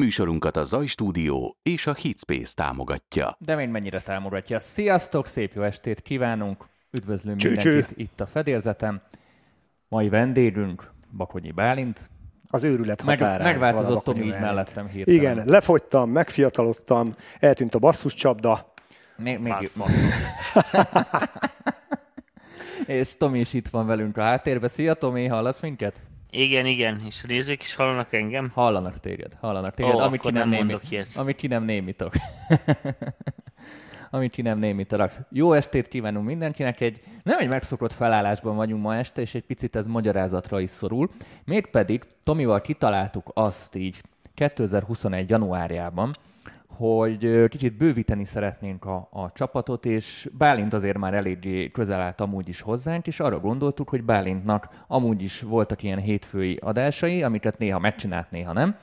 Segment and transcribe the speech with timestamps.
[0.00, 3.36] Műsorunkat a Zaj Stúdió és a Hitspace támogatja.
[3.38, 4.58] De még mennyire támogatja.
[4.58, 6.64] Sziasztok, szép jó estét kívánunk!
[6.90, 9.00] Üdvözlünk Cső, mindenkit itt a fedélzetem.
[9.88, 12.08] Mai vendégünk Bakonyi Bálint.
[12.48, 13.46] Az őrület Meg, határán.
[13.46, 15.20] megváltozott valahol Tomi így mellettem hirtelen.
[15.20, 18.72] Igen, lefogytam, megfiatalodtam, eltűnt a basszuscsapda.
[19.16, 19.70] Még, még
[22.86, 24.68] És Tomi is itt van velünk a háttérben.
[24.68, 26.00] Szia Tomi, hallasz minket?
[26.36, 28.50] Igen, igen, és a nézők is hallanak engem?
[28.54, 29.94] Hallanak téged, hallanak téged.
[29.94, 32.12] Ó, amit akkor ki nem, nem némi, ki nem némítok.
[34.10, 35.12] amit ki nem némítanak.
[35.30, 36.80] Jó estét kívánunk mindenkinek.
[36.80, 41.10] Egy, nem egy megszokott felállásban vagyunk ma este, és egy picit ez magyarázatra is szorul.
[41.44, 44.02] Mégpedig Tomival kitaláltuk azt így
[44.34, 45.30] 2021.
[45.30, 46.16] januárjában,
[46.76, 52.48] hogy kicsit bővíteni szeretnénk a, a csapatot, és Bálint azért már eléggé közel állt amúgy
[52.48, 57.78] is hozzánk, és arra gondoltuk, hogy Bálintnak amúgy is voltak ilyen hétfői adásai, amiket néha
[57.78, 58.76] megcsinált, néha nem,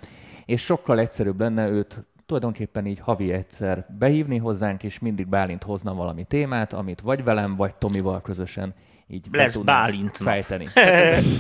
[0.46, 5.94] és sokkal egyszerűbb lenne őt tulajdonképpen így havi egyszer behívni hozzánk, és mindig Bálint hozna
[5.94, 8.74] valami témát, amit vagy velem, vagy Tomival közösen
[9.08, 10.68] így Lesz Bálint fejteni.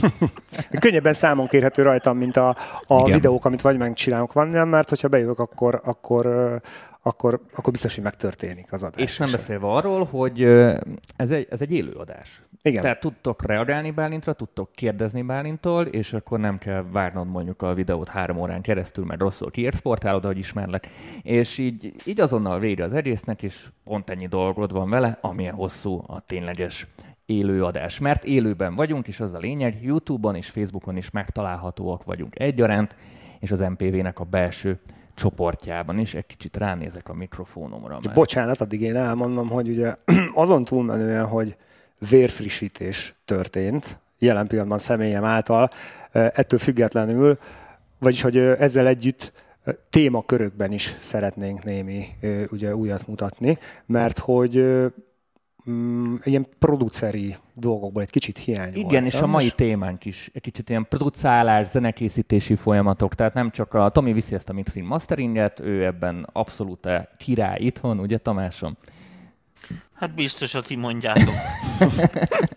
[0.80, 2.56] Könnyebben számon kérhető rajtam, mint a,
[2.88, 3.14] a Igen.
[3.14, 6.61] videók, amit vagy megcsinálunk, van nem, mert hogyha bejövök, akkor, akkor,
[7.06, 9.02] akkor, akkor biztos, hogy megtörténik az adás.
[9.02, 10.44] És nem beszélve arról, hogy
[11.16, 12.44] ez egy, ez egy élőadás.
[12.62, 12.82] Igen.
[12.82, 18.08] Tehát tudtok reagálni Bálintra, tudtok kérdezni Bálintól, és akkor nem kell várnod mondjuk a videót
[18.08, 20.88] három órán keresztül, mert rosszul kiexportálod, ahogy ismerlek.
[21.22, 26.04] És így, így azonnal vége az egésznek, és pont ennyi dolgod van vele, amilyen hosszú
[26.08, 26.88] a tényleges
[27.26, 28.00] élőadás.
[28.00, 32.96] Mert élőben vagyunk, és az a lényeg, YouTube-on és Facebookon is megtalálhatóak vagyunk egyaránt,
[33.40, 34.80] és az MPV-nek a belső
[35.16, 36.14] csoportjában is.
[36.14, 38.00] Egy kicsit ránézek a mikrofonomra.
[38.03, 38.14] Mert...
[38.14, 39.95] bocsánat, addig én elmondom, hogy ugye
[40.33, 41.56] azon túlmenően, hogy
[42.09, 45.69] vérfrissítés történt, jelen pillanatban személyem által,
[46.11, 47.38] ettől függetlenül,
[48.00, 49.31] vagyis hogy ezzel együtt
[49.89, 52.06] témakörökben is szeretnénk némi
[52.52, 54.56] ugye, újat mutatni, mert hogy
[55.69, 58.75] mm, ilyen produceri dolgokból egy kicsit hiány.
[58.75, 63.74] Igen, és a mai témánk is egy kicsit ilyen producálás, zenekészítési folyamatok, tehát nem csak
[63.74, 66.88] a Tomi viszi ezt a mixing masteringet, ő ebben abszolút
[67.18, 68.78] király itthon, ugye Tamásom?
[69.94, 71.34] Hát biztos, hogy ti mondjátok.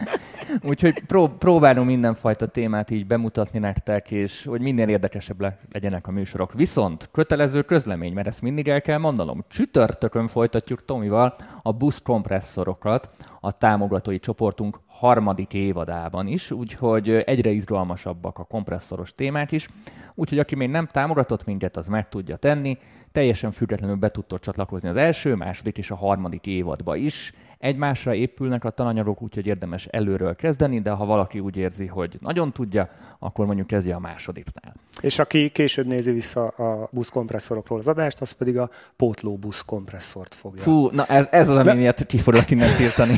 [0.62, 6.10] Úgyhogy pró- próbálunk mindenfajta témát így bemutatni nektek, és hogy minél érdekesebb le- legyenek a
[6.10, 6.52] műsorok.
[6.52, 9.44] Viszont kötelező közlemény, mert ezt mindig el kell mondanom.
[9.48, 18.44] Csütörtökön folytatjuk Tomival a buszkompresszorokat a támogatói csoportunk harmadik évadában is, úgyhogy egyre izgalmasabbak a
[18.44, 19.68] kompresszoros témák is.
[20.14, 22.78] Úgyhogy aki még nem támogatott minket, az meg tudja tenni.
[23.12, 27.32] Teljesen függetlenül be tudtok csatlakozni az első, második és a harmadik évadba is.
[27.58, 32.52] Egymásra épülnek a tananyagok, úgyhogy érdemes előről kezdeni, de ha valaki úgy érzi, hogy nagyon
[32.52, 34.74] tudja, akkor mondjuk kezdje a másodiknál.
[35.00, 40.62] És aki később nézi vissza a buszkompresszorokról az adást, az pedig a pótló buszkompresszort fogja.
[40.62, 43.16] Fú, na ez, ez az, ami miatt ki foglak innen tiltani.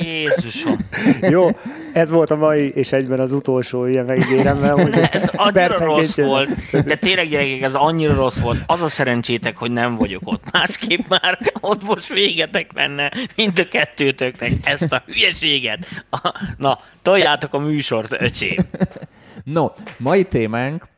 [0.00, 0.76] Jézusom.
[1.20, 1.48] Jó,
[1.94, 6.48] ez volt a mai, és egyben az utolsó ilyen megígéremmel, hogy Ez annyira rossz volt,
[6.84, 8.58] de tényleg gyerekek, ez annyira rossz volt.
[8.66, 10.50] Az a szerencsétek, hogy nem vagyok ott.
[10.52, 15.86] Másképp már ott most végetek lenne mind a kettőtöknek ezt a hülyeséget.
[16.56, 18.56] Na, toljátok a műsort, öcsém.
[19.44, 19.68] No,
[19.98, 20.88] mai témánk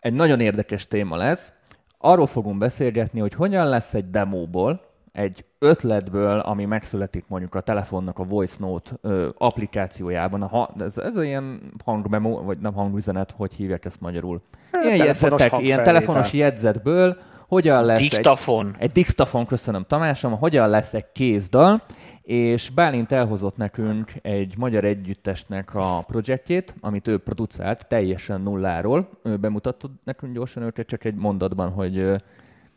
[0.00, 1.52] egy nagyon érdekes téma lesz.
[1.98, 8.18] Arról fogunk beszélgetni, hogy hogyan lesz egy demóból, egy ötletből, ami megszületik mondjuk a telefonnak
[8.18, 13.34] a Voice Note ö, applikációjában, a, ha- ez, ez a ilyen hangmemo, vagy nem hangüzenet,
[13.36, 14.42] hogy hívják ezt magyarul?
[14.82, 17.16] Ilyen telefonos jegyzetek, ilyen telefonos jegyzetből,
[17.48, 18.76] hogyan lesz egy, Diktafon.
[18.78, 21.82] egy diktafon, köszönöm Tamásom, hogyan lesz egy kézdal,
[22.22, 29.08] és Bálint elhozott nekünk egy magyar együttesnek a projektjét, amit ő produkált teljesen nulláról.
[29.22, 32.22] Ő bemutattad nekünk gyorsan őket, csak egy mondatban, hogy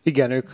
[0.08, 0.52] Igen, ők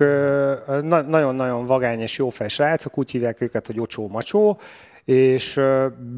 [1.07, 4.59] nagyon-nagyon vagány és jófej srácok, úgy hívják őket, hogy Ocsó Macsó,
[5.05, 5.59] és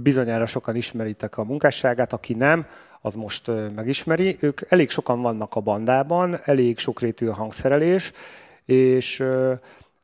[0.02, 2.66] bizonyára sokan ismeritek a munkásságát, aki nem,
[3.02, 4.38] az most megismeri.
[4.40, 8.12] Ők elég sokan vannak a bandában, elég sokrétű a hangszerelés,
[8.66, 9.24] és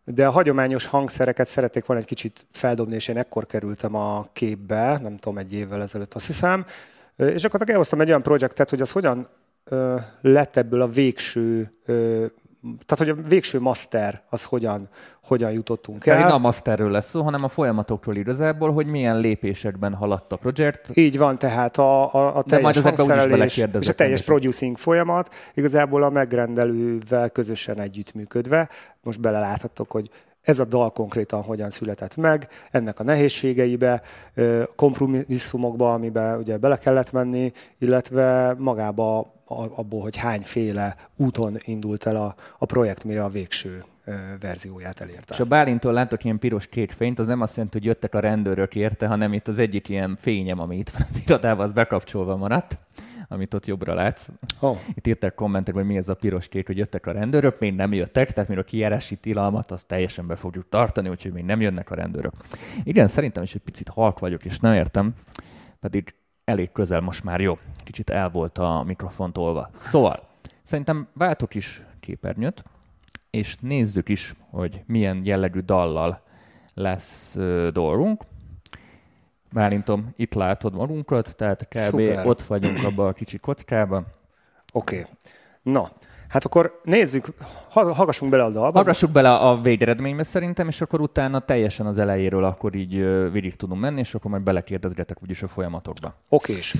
[0.03, 4.99] de a hagyományos hangszereket szerették volna egy kicsit feldobni, és én ekkor kerültem a képbe,
[5.01, 6.65] nem tudom, egy évvel ezelőtt azt hiszem,
[7.15, 9.27] és akkor elhoztam egy olyan projektet, hogy az hogyan
[10.21, 11.71] lett ebből a végső
[12.61, 14.89] tehát, hogy a végső master az hogyan,
[15.23, 16.33] hogyan jutottunk pedig nem el.
[16.33, 20.97] a masterről lesz szó, hanem a folyamatokról igazából, hogy milyen lépésekben haladt a projekt.
[20.97, 26.09] Így van, tehát a, a, a teljes hangszerelés és a teljes producing folyamat igazából a
[26.09, 28.69] megrendelővel közösen együttműködve.
[29.03, 30.09] Most beleláthatok, hogy
[30.41, 34.01] ez a dal konkrétan hogyan született meg, ennek a nehézségeibe,
[34.75, 42.35] kompromisszumokba, amiben ugye bele kellett menni, illetve magába abból, hogy hányféle úton indult el a,
[42.57, 43.83] a projekt, mire a végső
[44.39, 45.33] verzióját elérte.
[45.33, 48.19] És a Bálintól látok ilyen piros két fényt, az nem azt jelenti, hogy jöttek a
[48.19, 52.35] rendőrök érte, hanem itt az egyik ilyen fényem, ami itt van az irodában, az bekapcsolva
[52.35, 52.77] maradt
[53.31, 54.27] amit ott jobbra látsz.
[54.59, 54.77] Oh.
[54.93, 57.93] Itt írták kommentekben, hogy mi ez a piros kék, hogy jöttek a rendőrök, még nem
[57.93, 61.91] jöttek, tehát még a kijárási tilalmat azt teljesen be fogjuk tartani, úgyhogy még nem jönnek
[61.91, 62.33] a rendőrök.
[62.83, 65.13] Igen, szerintem is egy picit halk vagyok, és nem értem,
[65.79, 67.57] pedig elég közel most már jó.
[67.83, 69.69] Kicsit el volt a mikrofon tolva.
[69.73, 70.27] Szóval,
[70.63, 72.63] szerintem váltok is képernyőt,
[73.29, 76.21] és nézzük is, hogy milyen jellegű dallal
[76.73, 77.37] lesz
[77.71, 78.23] dolgunk.
[79.51, 81.75] Bálintom, itt látod magunkat, tehát kb.
[81.75, 82.27] Szuper.
[82.27, 84.05] ott vagyunk abban a kicsi kockában.
[84.73, 84.99] Oké.
[84.99, 85.11] Okay.
[85.61, 85.89] Na,
[86.27, 87.27] hát akkor nézzük,
[87.69, 88.77] hallgassunk bele a dalba.
[88.77, 92.95] Hallgassuk bele a végeredménybe szerintem, és akkor utána teljesen az elejéről akkor így
[93.31, 96.13] végig tudunk menni, és akkor majd belekérdezgetek úgyis a folyamatokba.
[96.29, 96.77] Oké, és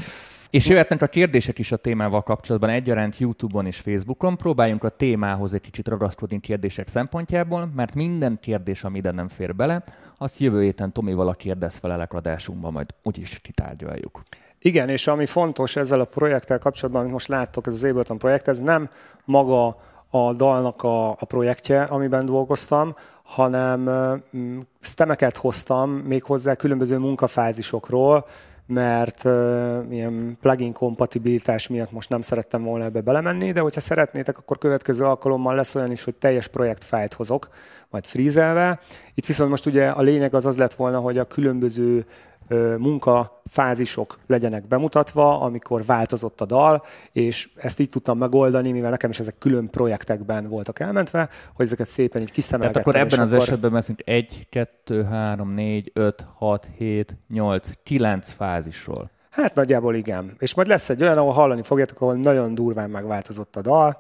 [0.50, 4.38] és jöhetnek a kérdések is a témával kapcsolatban egyaránt YouTube-on és Facebookon.
[4.38, 9.56] Próbáljunk a témához egy kicsit ragaszkodni kérdések szempontjából, mert minden kérdés, ami ide nem fér
[9.56, 9.84] bele,
[10.18, 14.22] azt jövő héten Tomival a kérdezfelelek adásunkban majd úgyis kitárgyaljuk.
[14.60, 18.48] Igen, és ami fontos ezzel a projekttel kapcsolatban, amit most láttok, ez az Ableton projekt,
[18.48, 18.90] ez nem
[19.26, 19.78] maga
[20.10, 23.90] a dalnak a, a projektje, amiben dolgoztam, hanem
[24.80, 28.26] stemeket hoztam még hozzá különböző munkafázisokról,
[28.70, 34.38] mert uh, ilyen plugin kompatibilitás miatt most nem szerettem volna ebbe belemenni, de hogyha szeretnétek,
[34.38, 37.50] akkor következő alkalommal lesz olyan is, hogy teljes projektfájlt hozok,
[37.90, 38.80] majd frízelve.
[39.14, 42.06] Itt viszont most ugye a lényeg az az lett volna, hogy a különböző
[42.78, 49.20] munkafázisok legyenek bemutatva, amikor változott a dal, és ezt így tudtam megoldani, mivel nekem is
[49.20, 52.84] ezek külön projektekben voltak elmentve, hogy ezeket szépen így kisztemelgettem.
[52.84, 53.48] Tehát akkor ebben az akkor...
[53.48, 59.10] esetben beszélünk 1, 2, 3, 4, 5, 6, 7, 8, 9 fázisról.
[59.30, 60.36] Hát nagyjából igen.
[60.40, 63.98] És majd lesz egy olyan, ahol hallani fogjátok, ahol nagyon durván megváltozott a dal,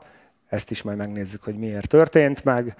[0.47, 2.75] ezt is majd megnézzük, hogy miért történt meg.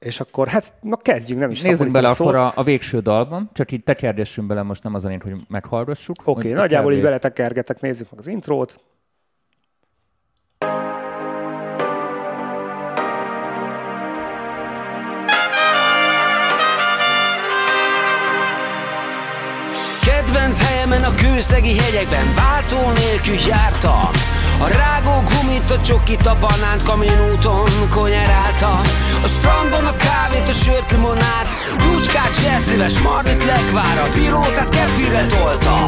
[0.00, 3.72] És akkor, hát, na kezdjünk, nem is Nézzünk bele akkor a, a végső dalban, csak
[3.72, 6.16] így tekergessünk bele most nem azon, hogy meghallgassuk.
[6.24, 8.80] Oké, okay, nagyjából így beletekergetek, nézzük meg az intrót.
[20.04, 26.82] Kedvenc helyemen a kőszegi hegyekben váltó nélkül jártam a rágó gumit, a csokit, a banánt
[26.82, 28.80] kaminúton konyerálta.
[29.22, 31.46] A strandon a kávét, a sört, limonát.
[31.78, 35.86] Gyúcskát, zselszíves, mardit, lekvár A pilótát kefire tolta.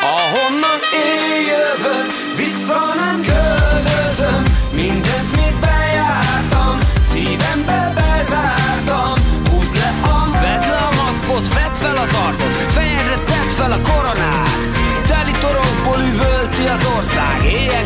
[0.00, 3.47] Ahonnan én jövök, vissza nem költözöm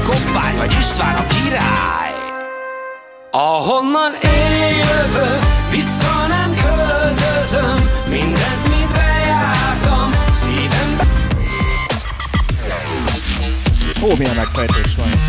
[0.03, 2.13] koppány vagy István a király?
[3.31, 11.05] Ahonnan én jövök, vissza nem költözöm Mindent, mit bejártam, szívembe
[14.03, 15.22] Ó, milyen megfejtés van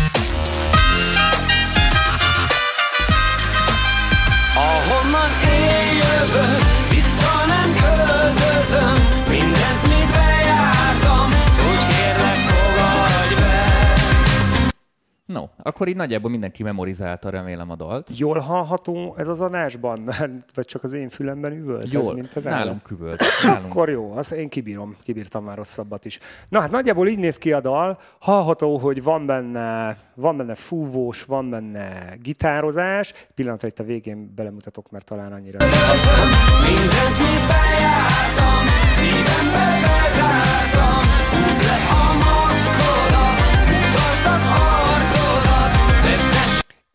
[15.34, 18.18] No, akkor így nagyjából mindenki memorizálta, remélem a dalt.
[18.18, 20.10] Jól hallható ez az adásban?
[20.54, 21.92] Vagy csak az én fülemben üvölt?
[21.92, 23.22] Jól, ez, mint az nálunk üvölt.
[23.42, 23.64] Nálunk.
[23.72, 26.18] akkor jó, azt én kibírom, kibírtam már rosszabbat is.
[26.48, 27.98] Na hát nagyjából így néz ki a dal.
[28.20, 33.14] Hallható, hogy van benne, van benne fúvós, van benne gitározás.
[33.34, 35.58] Pillanatra itt a végén belemutatok, mert talán annyira...
[35.58, 37.73] Mindent mi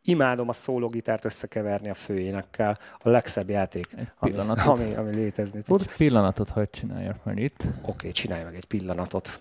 [0.09, 2.77] imádom a szólógitárt összekeverni a főénekkel.
[2.99, 3.87] A legszebb játék,
[4.19, 4.33] ami,
[4.65, 5.81] ami, ami létezni tud.
[5.81, 7.63] Egy pillanatot hagyd csináljak meg itt.
[7.63, 9.39] Oké, okay, csinálj meg egy pillanatot.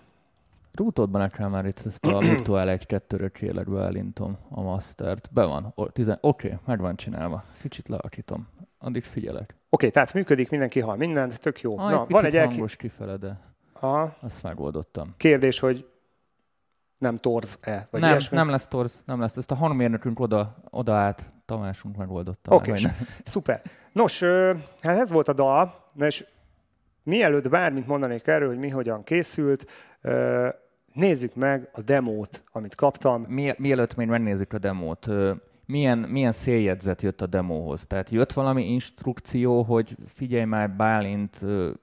[0.73, 5.29] Rútodban nekem már itt ezt a virtuál 1 2 csélekbe elintom a mastert.
[5.33, 5.73] Be van.
[5.75, 7.43] Oké, okay, meg van csinálva.
[7.61, 8.47] Kicsit leakítom.
[8.79, 9.43] Addig figyelek.
[9.43, 11.79] Oké, okay, tehát működik, mindenki hall mindent, tök jó.
[11.79, 12.75] Ah, Na, van egy hangos elki...
[12.75, 13.39] kifele, de
[13.73, 14.15] Aha.
[14.21, 15.13] azt megoldottam.
[15.17, 15.85] Kérdés, hogy
[16.99, 17.87] nem torz-e?
[17.91, 18.37] Vagy nem, ilyesmi?
[18.37, 19.37] nem lesz torz, nem lesz.
[19.37, 22.55] Ezt a hangmérnökünk oda, oda állt, Tamásunk megoldotta.
[22.55, 22.83] Oké, okay,
[23.23, 23.61] szuper.
[23.91, 24.23] Nos,
[24.81, 26.25] hát ez volt a dal, és
[27.03, 29.65] mielőtt bármit mondanék erről, hogy mi hogyan készült,
[30.93, 33.21] nézzük meg a demót, amit kaptam.
[33.21, 35.07] Mi, mielőtt még megnézzük a demót,
[35.69, 37.85] milyen, milyen széljegyzet jött a demóhoz?
[37.87, 41.39] Tehát jött valami instrukció, hogy figyelj már Bálint,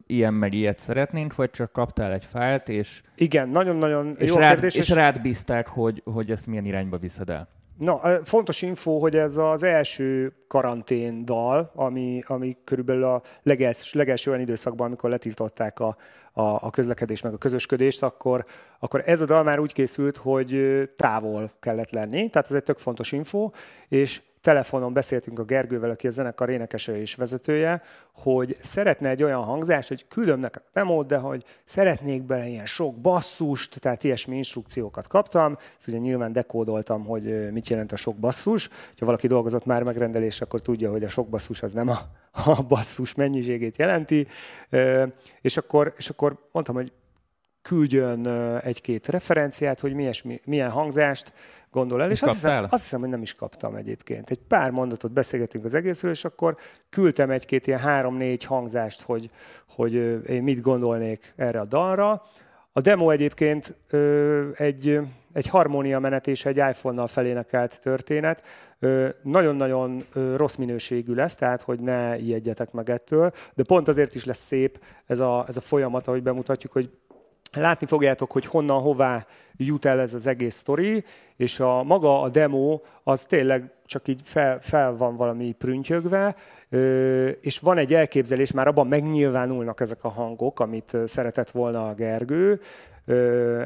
[0.07, 4.53] ilyen meg ilyet szeretnénk, vagy csak kaptál egy fájlt, és, Igen, nagyon-nagyon és, jó rád,
[4.53, 4.75] kérdés.
[4.75, 7.49] és rád bízták, hogy, hogy ezt milyen irányba viszed el?
[7.79, 14.31] Na, fontos info, hogy ez az első karantén dal, ami, ami körülbelül a legels, legelső
[14.31, 15.97] olyan időszakban, amikor letiltották a,
[16.33, 18.45] a, a közlekedés meg a közösködést, akkor,
[18.79, 22.79] akkor ez a dal már úgy készült, hogy távol kellett lenni, tehát ez egy tök
[22.79, 23.51] fontos info,
[23.89, 29.43] és telefonon beszéltünk a Gergővel, aki a zenekar énekese és vezetője, hogy szeretne egy olyan
[29.43, 34.37] hangzást, hogy küldöm neked a demót, de hogy szeretnék bele ilyen sok basszust, tehát ilyesmi
[34.37, 35.57] instrukciókat kaptam.
[35.79, 38.69] Ezt ugye nyilván dekódoltam, hogy mit jelent a sok basszus.
[38.99, 41.99] Ha valaki dolgozott már megrendelés, akkor tudja, hogy a sok basszus az nem a,
[42.59, 44.27] a basszus mennyiségét jelenti.
[45.41, 46.93] És akkor, és akkor mondtam, hogy
[47.67, 48.27] küldjön
[48.63, 51.33] egy-két referenciát, hogy milyen, milyen hangzást
[51.71, 54.31] gondol el, és azt hiszem, azt hiszem, hogy nem is kaptam egyébként.
[54.31, 56.57] Egy pár mondatot beszélgetünk az egészről, és akkor
[56.91, 59.31] küldtem egy-két ilyen három-négy hangzást, hogy,
[59.69, 59.95] hogy
[60.29, 62.23] én mit gondolnék erre a dalra.
[62.73, 65.01] A demo egyébként ö, egy,
[65.33, 68.43] egy harmónia menet és egy iPhone-nal felénekelt történet.
[68.79, 74.15] Ö, Nagyon-nagyon ö, rossz minőségű lesz, tehát hogy ne ijedjetek meg ettől, de pont azért
[74.15, 76.91] is lesz szép ez a, ez a folyamat, ahogy bemutatjuk, hogy
[77.57, 81.05] Látni fogjátok, hogy honnan, hová jut el ez az egész sztori,
[81.37, 86.37] és a maga a demo az tényleg csak így fel, fel van valami prüntjögve,
[87.41, 92.61] és van egy elképzelés, már abban megnyilvánulnak ezek a hangok, amit szeretett volna a Gergő,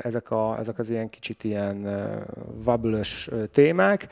[0.03, 1.89] ezek, a, ezek az ilyen kicsit ilyen
[2.55, 4.07] vablös témák,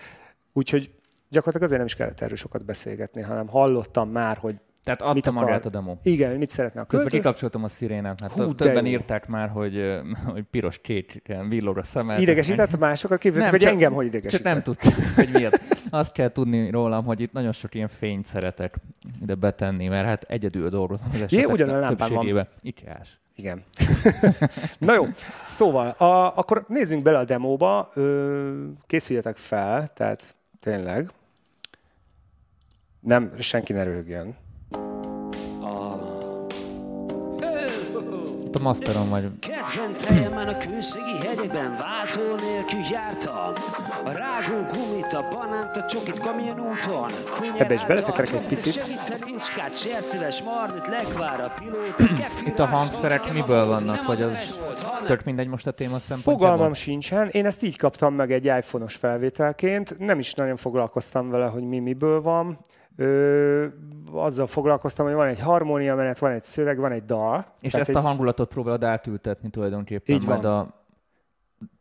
[0.53, 0.91] úgyhogy
[1.29, 5.31] gyakorlatilag azért nem is kellett erről sokat beszélgetni, hanem hallottam már, hogy Tehát mit adta
[5.31, 5.43] akar.
[5.45, 5.97] magát a demo.
[6.03, 7.17] Igen, mit szeretne a Közben költő.
[7.17, 8.91] kikapcsoltam a szirénát, hát Hú, többen jó.
[8.91, 9.81] írták már, hogy,
[10.33, 10.81] hogy piros
[11.27, 12.21] ilyen villog a szemed.
[12.21, 13.19] Idegesített másokat?
[13.19, 14.53] Képzeljük, hogy csak- engem hogy Csak idegesített.
[14.53, 15.77] nem tudtam, hogy miért.
[15.91, 18.77] Azt kell tudni rólam, hogy itt nagyon sok ilyen fényt szeretek
[19.23, 22.49] ide betenni, mert hát egyedül dolgozom az esetek ugyan a lámpám van.
[22.85, 23.11] jársz.
[23.37, 23.63] Igen.
[24.79, 25.07] Na jó,
[25.43, 31.11] szóval, a, akkor nézzünk bele a demóba, ö, készüljetek fel, tehát tényleg.
[33.01, 34.37] Nem, senki ne röhögjön.
[38.45, 39.31] Itt a masteron vagy.
[39.41, 43.53] Kedvenc helyemen a kőszegi hegyekben váltó nélkül jártam.
[44.05, 47.11] A rágó gumit, a banánt, a csokit kamionúton.
[47.59, 48.73] Ebbe is beletekerek egy picit.
[48.73, 52.31] Segíteni ucskát, sercives marnit, legvár a pilótát.
[52.47, 54.61] Itt a hangszerek miből vannak, vagy az
[55.07, 56.47] tök mindegy most a téma szempontjából?
[56.49, 61.47] Fogalmam sincsen, én ezt így kaptam meg egy iPhone-os felvételként, nem is nagyon foglalkoztam vele,
[61.47, 62.59] hogy mi miből van.
[63.01, 63.67] Ö,
[64.13, 67.45] azzal foglalkoztam, hogy van egy harmónia menet, van egy szöveg, van egy dal.
[67.61, 70.59] És ezt a egy, hangulatot próbálod átültetni tulajdonképpen Így majd van.
[70.59, 70.75] a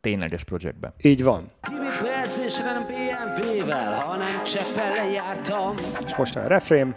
[0.01, 0.93] tényleges projektbe.
[1.01, 1.45] Így van.
[1.61, 5.73] Kimi percésre nem BMW-vel, hanem cseppel jártam.
[6.05, 6.95] És most a refrém.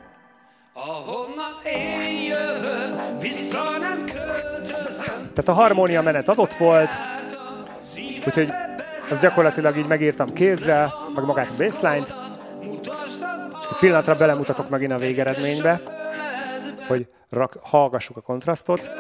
[0.75, 5.15] Ahonnan én jövök, vissza nem költözöm.
[5.33, 6.91] Tehát a harmónia menet adott volt,
[8.27, 8.49] úgyhogy
[9.11, 12.20] azt gyakorlatilag így megírtam kézzel, meg magát a baseline-t,
[13.81, 15.81] pillanatra belemutatok megint a végeredménybe,
[16.87, 18.91] hogy rak, hallgassuk a kontrasztot.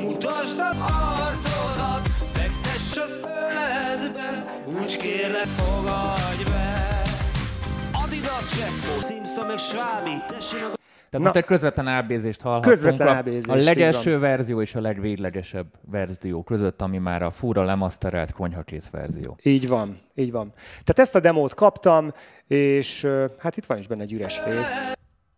[0.00, 4.44] mutasd az arcodat, fektess az öledbe,
[4.80, 7.02] úgy kérlek fogadj be.
[8.04, 10.77] Adidas, Cesco, Simpson meg Schwabi, tessék
[11.10, 11.32] Tehát Na.
[11.32, 12.74] most egy közvetlen ábézést hallhattunk.
[12.74, 17.64] Közvetlen a, ábézést, a legelső verzió és a legvéglegesebb verzió között, ami már a fura
[17.64, 19.38] lemaszterált konyhakész verzió.
[19.42, 20.52] Így van, így van.
[20.70, 22.12] Tehát ezt a demót kaptam,
[22.46, 23.06] és
[23.38, 24.76] hát itt van is benne egy üres rész.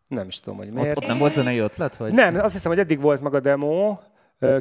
[0.08, 0.96] Nem is tudom, hogy Ott, miért.
[0.96, 1.96] ott nem volt zenei ötlet?
[1.96, 2.12] Vagy?
[2.12, 3.98] Nem, azt hiszem, hogy eddig volt meg a demo,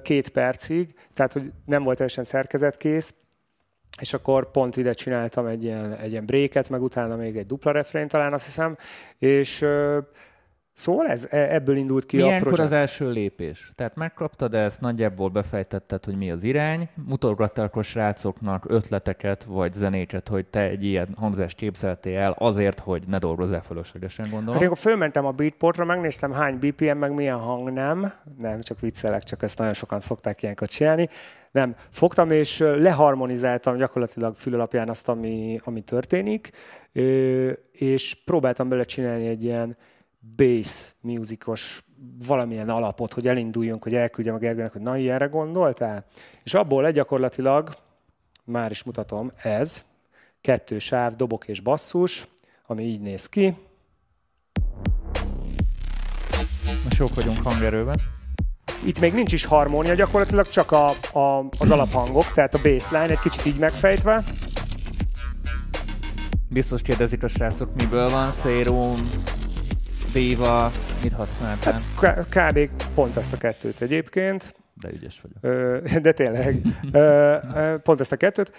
[0.02, 3.14] két percig, tehát hogy nem volt teljesen szerkezetkész,
[4.02, 7.72] és akkor pont ide csináltam egy ilyen, egy ilyen breaket, meg utána még egy dupla
[7.72, 8.78] refrén talán azt hiszem,
[9.18, 9.66] és
[10.80, 12.74] szóval ez, e- ebből indult ki a Milyenkor projekt.
[12.74, 13.72] az első lépés?
[13.76, 20.28] Tehát megkaptad ezt, nagyjából befejtetted, hogy mi az irány, mutogattál akkor srácoknak ötleteket vagy zenéket,
[20.28, 24.60] hogy te egy ilyen hangzást képzeltél el azért, hogy ne dolgozzál fölöslegesen, Hát gondolom.
[24.62, 28.14] én akkor fölmentem a beatportra, megnéztem hány BPM, meg milyen hang nem.
[28.38, 31.10] Nem, csak viccelek, csak ezt nagyon sokan szokták ilyenkor csinálni.
[31.52, 36.50] Nem, fogtam és leharmonizáltam gyakorlatilag fül alapján azt, ami, ami történik,
[37.72, 39.78] és próbáltam bele csinálni egy ilyen
[40.36, 41.84] bass musicos
[42.26, 46.06] valamilyen alapot, hogy elinduljunk, hogy elküldjem a Gergőnek, hogy na, ilyenre gondoltál?
[46.44, 47.70] És abból egy gyakorlatilag,
[48.44, 49.84] már is mutatom, ez,
[50.42, 52.28] kettő sáv, dobok és basszus,
[52.66, 53.56] ami így néz ki.
[56.84, 58.00] Most jók vagyunk hangerőben.
[58.86, 63.20] itt még nincs is harmónia, gyakorlatilag csak a, a, az alaphangok, tehát a baseline egy
[63.20, 64.24] kicsit így megfejtve.
[66.50, 69.10] Biztos kérdezik a srácok, miből van Serum,
[70.14, 70.72] Diva,
[71.04, 71.74] mit használtál?
[71.74, 72.70] Hát k- kb.
[72.94, 75.82] pont ezt a kettőt egyébként, De ügyes vagyok.
[76.02, 76.62] De tényleg,
[77.84, 78.52] pont ezt a kettőt.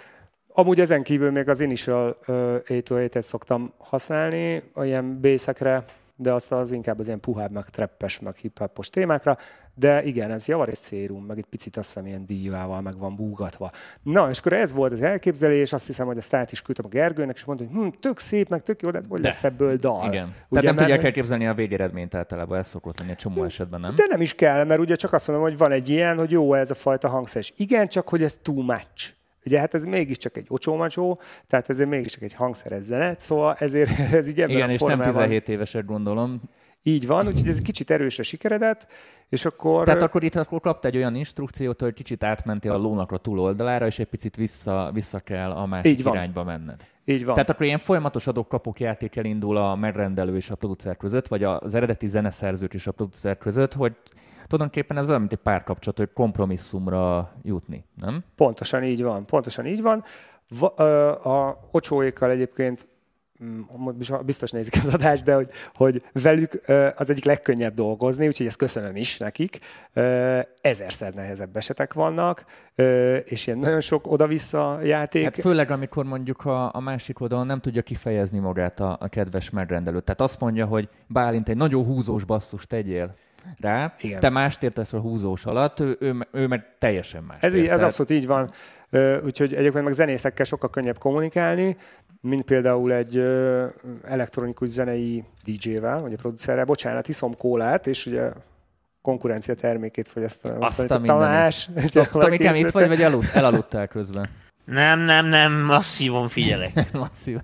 [0.47, 5.83] Amúgy ezen kívül még az Initial 808-et szoktam használni, olyan bészekre,
[6.21, 9.37] de azt az inkább az ilyen puhább, meg treppes, meg hip témákra.
[9.75, 13.15] De igen, ez javar és szérum, meg egy picit azt hiszem ilyen dívával meg van
[13.15, 13.71] búgatva.
[14.03, 16.89] Na, és akkor ez volt az elképzelés, azt hiszem, hogy azt át is küldtem a
[16.89, 19.27] Gergőnek, és mondta, hogy hm, tök szép, meg tök jó, de hogy De.
[19.27, 20.07] lesz ebből dal?
[20.07, 20.23] Igen.
[20.25, 23.79] Ugye, Tehát nem mert- tudják elképzelni a végeredményt általában, ez szokott lenni egy csomó esetben,
[23.79, 23.95] nem?
[23.95, 26.53] De nem is kell, mert ugye csak azt mondom, hogy van egy ilyen, hogy jó
[26.53, 27.41] ez a fajta hangszer.
[27.41, 29.13] És igen, csak hogy ez too much.
[29.45, 34.27] Ugye hát ez mégiscsak egy ocsómacsó, tehát ez mégiscsak egy hangszeres zene, szóval ezért ez
[34.29, 36.41] így ebben Igen, a és nem formában 17 évesek gondolom.
[36.83, 38.87] így van, úgyhogy ez egy kicsit erősre sikeredett,
[39.29, 39.85] és akkor...
[39.85, 43.85] Tehát akkor itt akkor kapta egy olyan instrukciót, hogy kicsit átmentél a lónak a túloldalára,
[43.85, 46.13] és egy picit vissza, vissza kell a másik Így van.
[46.13, 46.81] irányba menned.
[47.05, 47.33] így van.
[47.33, 51.73] Tehát akkor ilyen folyamatos adok-kapok játék elindul a megrendelő és a producer között, vagy az
[51.73, 53.93] eredeti zeneszerzők és a producer között, hogy
[54.51, 58.23] tulajdonképpen ez olyan, mint egy párkapcsolat, hogy kompromisszumra jutni, nem?
[58.35, 60.03] Pontosan így van, pontosan így van.
[60.59, 62.87] Va, ö, a ocsóékkal egyébként
[63.43, 63.61] mm,
[64.25, 66.61] biztos nézik az adást, de hogy, hogy velük
[66.95, 69.59] az egyik legkönnyebb dolgozni, úgyhogy ezt köszönöm is nekik.
[70.61, 72.45] Ezerszer nehezebb esetek vannak,
[73.23, 75.23] és ilyen nagyon sok oda-vissza játék.
[75.23, 79.49] Hát főleg, amikor mondjuk a, a másik oldalon nem tudja kifejezni magát a, a kedves
[79.49, 80.01] megrendelő.
[80.01, 83.15] Tehát azt mondja, hogy Bálint egy nagyon húzós basszus tegyél
[83.59, 84.19] rá, Igen.
[84.19, 87.37] te mást értesz a húzós alatt, ő, ő, ő meg teljesen más.
[87.41, 88.51] Ez, így, ez abszolút így van.
[89.23, 91.77] Úgyhogy egyébként meg zenészekkel sokkal könnyebb kommunikálni,
[92.21, 93.17] mint például egy
[94.03, 96.65] elektronikus zenei DJ-vel, vagy a producerrel.
[96.65, 98.31] Bocsánat, iszom kólát, és ugye
[99.01, 100.61] konkurencia termékét fogyasztanom.
[100.61, 101.21] Azt a Azt a mindenit.
[101.21, 101.69] Tamás.
[102.11, 104.29] Tomikám, itt vagy, vagy eludt, elaludtál közben?
[104.65, 106.91] Nem, nem, nem, masszívan figyelek.
[106.93, 107.39] Masszív.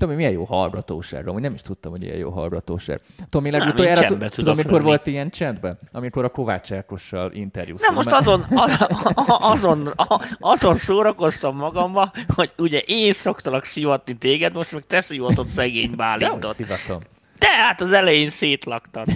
[0.00, 3.00] Tomi, milyen jó hallgatóság, amúgy nem is tudtam, hogy ilyen jó hallgatóság.
[3.30, 4.84] Tomi, Nem, legutoljára én tud- csendbe tudod, tudok mikor lenni.
[4.84, 5.78] volt ilyen csendben?
[5.92, 7.94] Amikor a Kovács Ákossal interjúztam.
[7.94, 14.16] Nem, most azon, a- a- azon, a- azon szórakoztam magamba, hogy ugye én szoktalak szivatni
[14.16, 16.54] téged, most meg te szivatod szegény De hogy Bálintot.
[16.54, 16.98] szivatom.
[17.38, 19.06] Te hát az elején szétlaktad.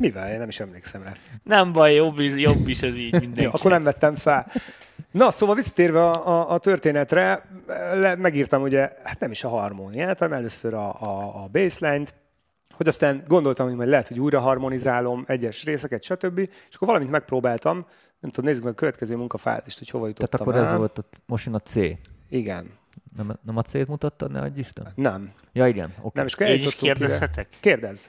[0.00, 0.28] Mivel?
[0.32, 1.12] Én nem is emlékszem rá.
[1.42, 3.42] Nem baj, jobb is, jobb is ez így mindenki.
[3.42, 4.46] Jó, akkor nem vettem fel.
[5.14, 7.48] Na, szóval visszatérve a, a, a történetre,
[7.92, 12.14] le, megírtam ugye, hát nem is a harmóniát, hanem először a, a, a baseline-t,
[12.72, 16.38] hogy aztán gondoltam, hogy majd lehet, hogy újra harmonizálom egyes részeket, stb.
[16.38, 17.86] És akkor valamit megpróbáltam,
[18.20, 20.76] nem tudom, nézzük meg a következő munkafázist, hogy hova Tehát jutottam akkor ez el.
[20.78, 21.74] volt, a, most jön a C.
[22.28, 22.66] Igen.
[23.16, 24.92] Nem, nem a C-t mutattad, ne adj Isten?
[24.94, 25.32] Nem.
[25.52, 26.10] Ja, igen, oké.
[26.14, 26.98] Nem, és akkor Én is eljutottunk ide.
[26.98, 27.48] kérdezhetek?
[27.60, 28.08] Kérdezz.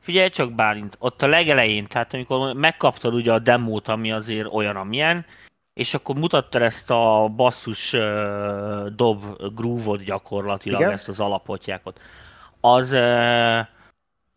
[0.00, 4.76] Figyelj csak, Bálint, ott a legelején, tehát amikor megkaptad ugye a demót, ami azért olyan,
[4.76, 5.26] amilyen,
[5.74, 7.96] és akkor mutattad ezt a basszus
[8.94, 10.92] dob groove-ot gyakorlatilag, Igen.
[10.92, 12.00] ezt az alapotjákot.
[12.60, 12.96] Az,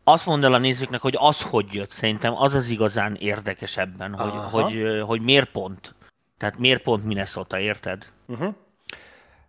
[0.04, 4.14] azt mondd el a nézőknek, hogy az hogy jött, szerintem az az igazán érdekes ebben,
[4.14, 4.60] hogy, Aha.
[4.62, 5.94] hogy, hogy miért pont.
[6.38, 8.06] Tehát miért pont Minnesota, érted?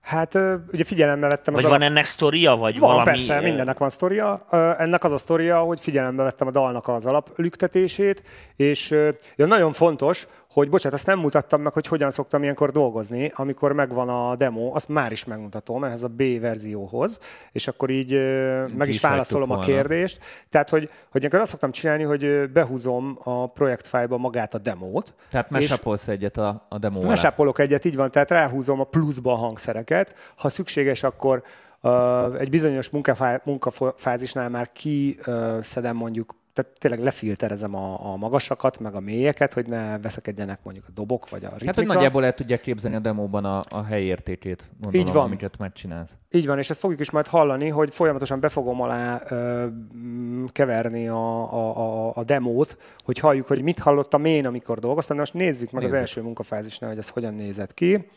[0.02, 3.10] Hát ö, ugye figyelembe vettem Vagy az van ennek sztoria, vagy Van, valami...
[3.10, 4.44] persze, mindennek van sztoria.
[4.78, 8.24] Ennek az a sztoria, hogy figyelembe vettem a dalnak az alaplüktetését,
[8.56, 8.90] és
[9.36, 13.74] ja, nagyon fontos, hogy bocsánat, azt nem mutattam meg, hogy hogyan szoktam ilyenkor dolgozni, amikor
[13.74, 17.20] megvan a demo, azt már is megmutatom ehhez a B verzióhoz,
[17.52, 19.88] és akkor így ö, meg is válaszolom a hagytuk volna.
[19.90, 20.20] kérdést.
[20.50, 25.50] Tehát, hogy, hogy ilyenkor azt szoktam csinálni, hogy behúzom a projektfájlba magát a demót, Tehát
[25.50, 27.08] mesapolsz egyet a, a alá.
[27.08, 30.16] Mesápolok egyet, így van, tehát ráhúzom a pluszba a hangszereket.
[30.36, 31.44] Ha szükséges, akkor
[31.82, 38.96] uh, egy bizonyos munkafá- munkafázisnál már kiszedem mondjuk, tehát tényleg lefilterezem a, a magasakat, meg
[38.96, 41.66] a mélyeket, hogy ne veszekedjenek mondjuk a dobok, vagy a ritmika.
[41.66, 45.26] Hát, hogy nagyjából el tudják képzelni a demóban a, a helyértékét, gondolom, Így van.
[45.26, 46.12] amiket megcsinálsz.
[46.32, 49.66] Így van, és ezt fogjuk is majd hallani, hogy folyamatosan be fogom alá ö,
[49.98, 55.16] mm, keverni a, a, a, a demót, hogy halljuk, hogy mit hallottam én, amikor dolgoztam.
[55.16, 55.96] De most nézzük meg Nézzük.
[55.96, 58.08] az első munkafázisnál, hogy ez hogyan nézett ki.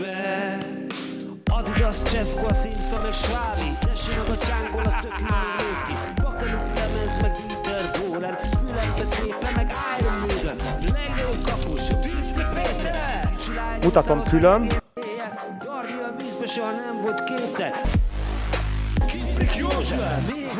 [0.00, 0.58] Be!
[1.50, 3.76] Adidas, Cesco, a Simpson, Svábi
[4.32, 5.97] a csángol a tök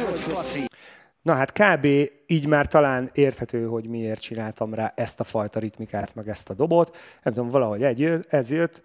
[0.04, 0.68] volt faszi?
[1.22, 1.84] Na hát kb.
[2.26, 6.54] így már talán érthető, hogy miért csináltam rá ezt a fajta ritmikát, meg ezt a
[6.54, 6.96] dobot.
[7.22, 8.82] Nem tudom, valahogy egy, jö- ez jött.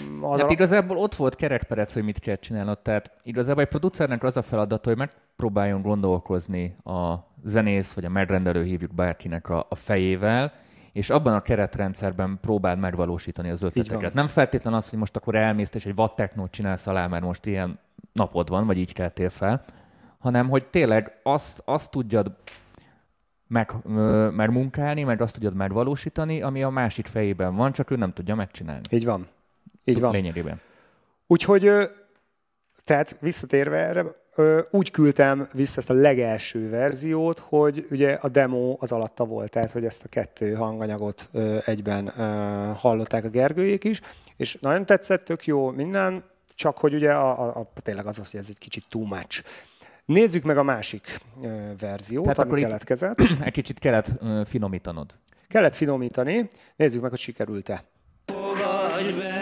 [0.00, 2.78] Mm, Az Hát a- igazából ott volt kerekperec, hogy mit kell csinálnod.
[2.78, 7.14] Tehát igazából egy producernek az a feladat, hogy megpróbáljon gondolkozni a
[7.44, 10.52] zenész, vagy a megrendelő hívjuk bárkinek a, a fejével,
[10.96, 14.14] és abban a keretrendszerben próbáld megvalósítani az ötleteket.
[14.14, 17.78] Nem feltétlen az, hogy most akkor elmész és egy vattechnót csinálsz alá, mert most ilyen
[18.12, 19.64] napod van, vagy így keltél fel,
[20.18, 22.36] hanem hogy tényleg azt, azt tudjad
[23.46, 27.96] meg, ö, meg munkálni, meg azt tudjad megvalósítani, ami a másik fejében van, csak ő
[27.96, 28.82] nem tudja megcsinálni.
[28.90, 29.28] Így van.
[29.84, 30.12] Így van.
[30.12, 30.60] Lényegében.
[31.26, 31.70] Úgyhogy,
[32.84, 34.04] tehát visszatérve erre,
[34.70, 39.70] úgy küldtem vissza ezt a legelső verziót, hogy ugye a demo az alatta volt, tehát
[39.70, 41.28] hogy ezt a kettő hanganyagot
[41.64, 42.08] egyben
[42.76, 44.00] hallották a Gergőjék is,
[44.36, 48.30] és nagyon tetszett, tök jó minden, csak hogy ugye a, a, a, tényleg az az,
[48.30, 49.44] hogy ez egy kicsit too much.
[50.04, 51.20] Nézzük meg a másik
[51.80, 53.16] verziót, Tehát ami keletkezett.
[53.44, 54.08] Egy kicsit kellett
[54.48, 55.14] finomítanod.
[55.48, 57.84] Kellett finomítani, nézzük meg, hogy sikerült-e.
[58.26, 59.35] Vagy be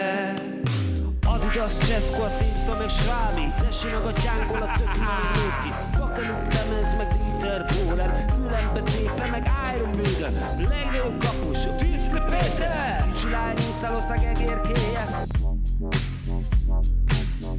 [1.85, 8.27] Cesco, a Simpson és Svámi Tessének a tyánkból a tök nőki Bakeluk lemez meg Interpolen
[8.27, 10.33] Fülembe tépe meg Iron Maiden.
[10.69, 13.05] Legnagyobb kapus, Tűzli Péter.
[13.19, 15.07] Csilány Nyíszalország egérkéje.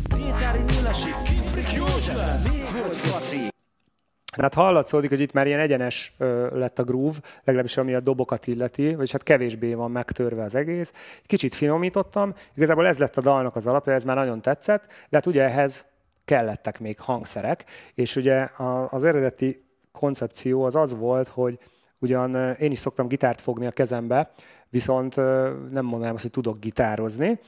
[0.08, 2.18] Pétári Nyilasi, Kiprik József.
[2.72, 3.54] Volt faszi
[4.42, 8.46] Hát hallatszódik, hogy itt már ilyen egyenes ö, lett a groove, legalábbis ami a dobokat
[8.46, 10.92] illeti, vagyis hát kevésbé van megtörve az egész.
[11.26, 15.26] Kicsit finomítottam, igazából ez lett a dalnak az alapja, ez már nagyon tetszett, de hát
[15.26, 15.84] ugye ehhez
[16.24, 21.58] kellettek még hangszerek, és ugye a- az eredeti koncepció az az volt, hogy
[21.98, 24.30] ugyan én is szoktam gitárt fogni a kezembe,
[24.68, 25.16] viszont
[25.70, 27.38] nem mondanám azt, hogy tudok gitározni,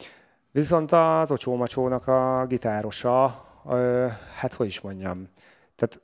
[0.51, 3.45] viszont az Ocsó-Macsónak a gitárosa,
[4.37, 5.29] hát hogy is mondjam,
[5.77, 6.01] tehát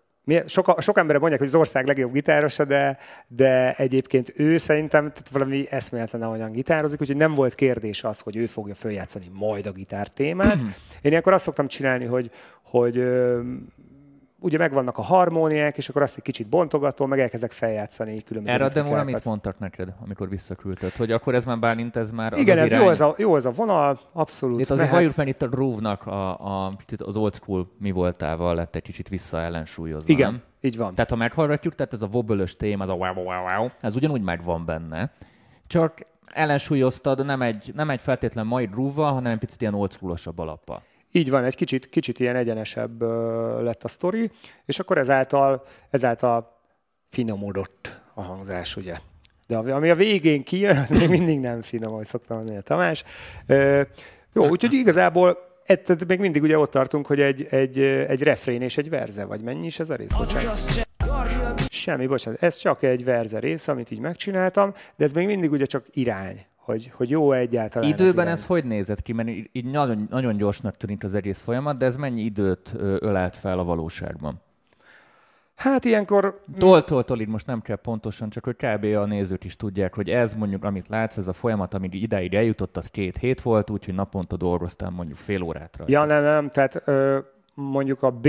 [0.47, 5.29] sok, sok emberre mondják, hogy az ország legjobb gitárosa, de, de egyébként ő szerintem tehát
[5.29, 9.73] valami eszméletlen ahogyan gitározik, úgyhogy nem volt kérdés az, hogy ő fogja följátszani majd a
[9.73, 10.61] gitár témát.
[11.03, 12.31] Én ilyenkor azt szoktam csinálni, hogy,
[12.63, 13.05] hogy
[14.45, 18.65] ugye megvannak a harmóniák, és akkor azt egy kicsit bontogatom, meg elkezdek feljátszani különböző Erre
[18.65, 20.93] a demóra mit mondtak neked, amikor visszaküldted?
[20.93, 22.83] Hogy akkor ez már Bálint, ez már Igen, az ez irány?
[22.83, 24.61] jó ez, a, jó ez a vonal, abszolút.
[24.61, 24.93] Itt azért mehet.
[24.95, 29.09] valljuk meg itt a groove-nak a, a, az old school mi voltával lett egy kicsit
[29.09, 30.13] visszaellensúlyozva.
[30.13, 30.43] Igen, nem?
[30.61, 30.95] így van.
[30.95, 34.23] Tehát ha meghallgatjuk, tehát ez a wobble téma, az a wow, wow, wow, ez ugyanúgy
[34.23, 35.13] megvan benne.
[35.67, 40.39] Csak ellensúlyoztad nem egy, nem egy feltétlen mai groove hanem egy picit ilyen old schoolosabb
[40.39, 40.83] alappal.
[41.17, 43.03] Így van, egy kicsit, kicsit ilyen egyenesebb
[43.63, 44.31] lett a sztori,
[44.65, 46.59] és akkor ezáltal, ezáltal
[47.11, 48.97] finomodott a hangzás, ugye.
[49.47, 53.05] De ami a végén kijön, az még mindig nem finom, ahogy szoktam mondani a Tamás.
[54.33, 58.63] Jó, úgyhogy igazából et- tehát még mindig ugye ott tartunk, hogy egy, egy, egy refrén
[58.63, 60.13] és egy verze, vagy mennyi is ez a rész?
[60.13, 60.59] Bocsánat.
[61.69, 62.43] Semmi, bocsánat.
[62.43, 66.47] Ez csak egy verze rész, amit így megcsináltam, de ez még mindig ugye csak irány,
[66.65, 68.29] hogy, hogy jó egyáltalán Időben irány.
[68.29, 69.13] ez hogy nézett ki?
[69.13, 73.59] Mert így- nagyon, nagyon gyorsnak tűnik az egész folyamat, de ez mennyi időt ölelt fel
[73.59, 74.41] a valóságban?
[75.55, 78.85] Hát ilyenkor Toltól tolig most nem kell pontosan, csak hogy kb.
[78.85, 82.77] a nézők is tudják, hogy ez mondjuk, amit látsz, ez a folyamat, amíg idáig eljutott,
[82.77, 85.93] az két hét volt, úgyhogy naponta dolgoztam mondjuk fél órát rajta.
[85.93, 87.19] Ja, nem, nem, tehát ö,
[87.55, 88.29] mondjuk a B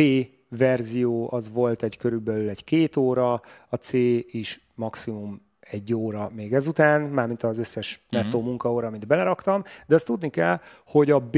[0.50, 3.34] verzió az volt egy körülbelül egy két óra,
[3.70, 3.94] a C
[4.34, 5.42] is maximum
[5.72, 10.60] egy óra még ezután, mármint az összes nettó munkaóra, amit beleraktam, de azt tudni kell,
[10.86, 11.38] hogy a B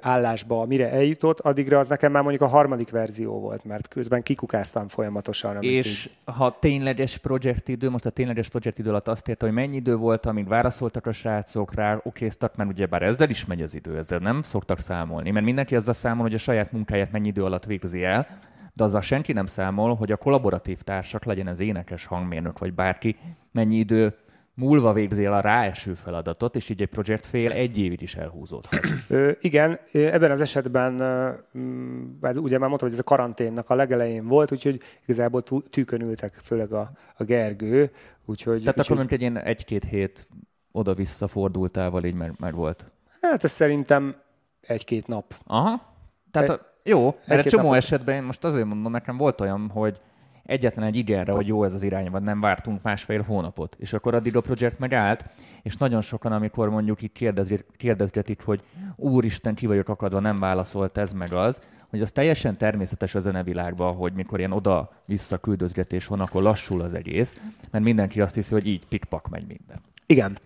[0.00, 4.88] állásba, mire eljutott, addigra az nekem már mondjuk a harmadik verzió volt, mert közben kikukáztam
[4.88, 5.62] folyamatosan.
[5.62, 9.96] És így- ha tényleges projektidő, most a tényleges projektidő alatt azt érte, hogy mennyi idő
[9.96, 13.96] volt, amíg válaszoltak a srácok rá, okéztak, mert ugye bár ezzel is megy az idő,
[13.96, 17.64] ezzel nem szoktak számolni, mert mindenki azzal számol, hogy a saját munkáját mennyi idő alatt
[17.64, 18.38] végzi el,
[18.76, 23.16] de azzal senki nem számol, hogy a kollaboratív társak, legyen ez énekes, hangmérnök vagy bárki,
[23.52, 24.14] mennyi idő
[24.54, 28.80] múlva végzi el a ráeső feladatot, és így egy projekt fél egy évig is elhúzódhat.
[29.08, 33.70] Ö, igen, ebben az esetben, ö, mm, hát ugye már mondtam, hogy ez a karanténnak
[33.70, 37.90] a legelején volt, úgyhogy igazából tú- tűkön ültek, főleg a, a Gergő,
[38.24, 38.60] úgyhogy...
[38.60, 40.28] Tehát úgyhogy akkor egy ilyen egy-két hét
[40.72, 42.90] oda-vissza fordultával így már, már volt.
[43.20, 44.14] Hát ez szerintem
[44.60, 45.34] egy-két nap.
[45.46, 45.95] Aha.
[46.44, 47.76] Tehát Egy- jó, egy-két csomó napot.
[47.78, 50.00] esetben én most azért mondom, nekem volt olyan, hogy
[50.46, 54.14] egyetlen egy igenre, hogy jó ez az irány, vagy nem vártunk másfél hónapot, és akkor
[54.14, 55.24] addig a projekt megállt,
[55.62, 58.60] és nagyon sokan, amikor mondjuk így kérdezi- kérdezgetik, hogy
[58.96, 63.94] úristen, ki vagyok akadva, nem válaszolt ez meg az, hogy az teljesen természetes a zenevilágban,
[63.94, 67.36] hogy mikor ilyen oda-vissza küldözgetés van, akkor lassul az egész,
[67.70, 69.80] mert mindenki azt hiszi, hogy így pikpak megy minden.
[70.06, 70.38] Igen.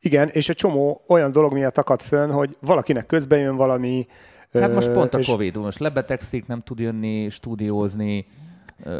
[0.00, 4.06] Igen, és egy csomó olyan dolog miatt akad fönn, hogy valakinek közben jön valami...
[4.60, 8.26] Hát most pont a és- Covid, most lebetegszik, nem tud jönni, stúdiózni,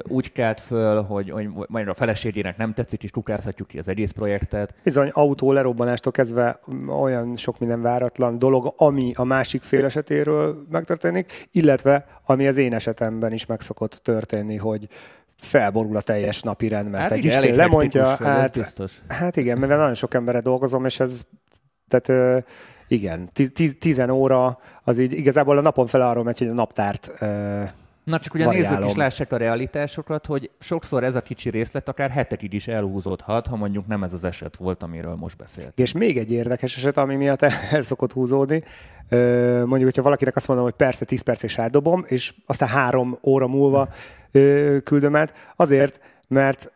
[0.09, 4.11] úgy kelt föl, hogy, hogy majd a feleségének nem tetszik, és kukázhatjuk ki az egész
[4.11, 4.75] projektet.
[4.83, 6.61] Bizony autó lerobbanástól kezdve
[7.01, 12.75] olyan sok minden váratlan dolog, ami a másik fél esetéről megtörténik, illetve ami az én
[12.75, 14.89] esetemben is meg szokott történni, hogy
[15.37, 19.03] felborul a teljes napi rend, mert Hát egy igen, elég lemondja, hát, biztos.
[19.09, 21.23] hát igen, mivel nagyon sok emberre dolgozom, és ez,
[21.89, 22.45] tehát
[22.89, 26.53] igen, tiz, tiz, tizen óra, az így igazából a napon fel arról megy, hogy a
[26.53, 27.63] naptárt ö,
[28.05, 28.89] Na csak ugye variálom.
[28.89, 33.57] is lássák a realitásokat, hogy sokszor ez a kicsi részlet akár hetekig is elhúzódhat, ha
[33.57, 35.79] mondjuk nem ez az eset volt, amiről most beszélt.
[35.79, 38.63] És még egy érdekes eset, ami miatt el szokott húzódni,
[39.65, 43.47] mondjuk, hogyha valakinek azt mondom, hogy persze 10 percig is átdobom, és aztán három óra
[43.47, 43.89] múlva
[44.85, 46.73] küldöm át, azért, mert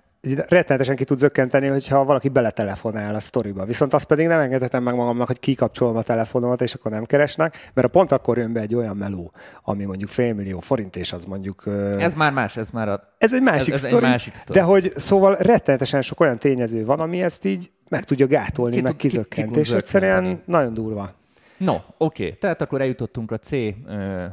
[0.48, 3.64] rettenetesen ki tud zökkenteni, hogyha valaki beletelefonál a sztoriba.
[3.64, 7.70] Viszont azt pedig nem engedhetem meg magamnak, hogy kikapcsolom a telefonomat, és akkor nem keresnek,
[7.74, 11.24] mert a pont akkor jön be egy olyan meló, ami mondjuk félmillió forint, és az
[11.24, 11.62] mondjuk...
[11.98, 13.14] Ez már más, ez már a...
[13.18, 14.58] ez egy másik ez egy sztori, másik sztori.
[14.58, 18.82] de hogy szóval rettenetesen sok olyan tényező van, ami ezt így meg tudja gátolni, Ki
[18.82, 21.16] meg tud- ki- ki kizökkent, és egyszerűen nagyon durva.
[21.56, 23.74] No, oké, tehát akkor eljutottunk a C ö,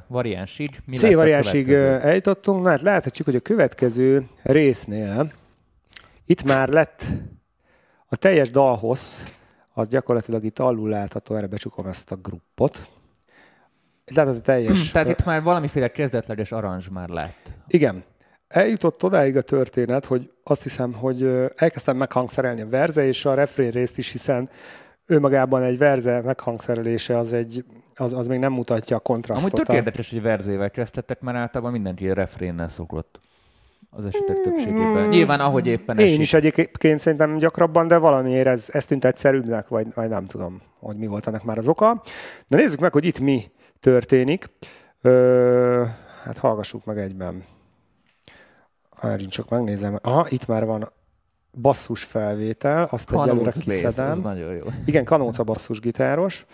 [0.08, 0.82] variánsig.
[0.86, 5.32] Mi C variánsig eljutottunk, na hát láthatjuk, hogy a következő résznél
[6.26, 7.06] itt már lett
[8.06, 9.24] a teljes dalhossz,
[9.74, 12.90] az gyakorlatilag itt alul látható, erre becsukom ezt a gruppot.
[14.06, 14.92] Itt látható teljes...
[14.92, 17.52] Tehát itt már valamiféle kezdetleges aranzs már lett.
[17.68, 18.04] Igen.
[18.48, 21.24] Eljutott odáig a történet, hogy azt hiszem, hogy
[21.56, 24.50] elkezdtem meghangszerelni a verze és a refrén részt is, hiszen
[25.06, 29.54] önmagában egy verze meghangszerelése az, egy, az, az még nem mutatja a kontrasztot.
[29.54, 33.20] Amúgy tök érdekes, hogy verzével kezdtettek, mert általában mindenki refrénnel szokott
[33.96, 35.08] az esetek többségében.
[35.08, 36.12] Nyilván, ahogy éppen esik.
[36.12, 40.62] Én is egyébként szerintem gyakrabban, de valamiért ez, ez tűnt egyszerűbbnek, vagy, vagy nem tudom,
[40.80, 42.02] hogy mi volt ennek már az oka.
[42.48, 43.44] De nézzük meg, hogy itt mi
[43.80, 44.46] történik.
[45.02, 45.84] Ö,
[46.24, 47.44] hát hallgassuk meg egyben.
[49.02, 50.00] Várjunk csak megnézem.
[50.02, 50.92] Aha, itt már van
[51.62, 54.12] basszus felvétel, azt egyelőre Kanóc bass, kiszedem.
[54.12, 54.64] ez nagyon jó.
[54.86, 56.46] Igen, Kanóca basszus gitáros.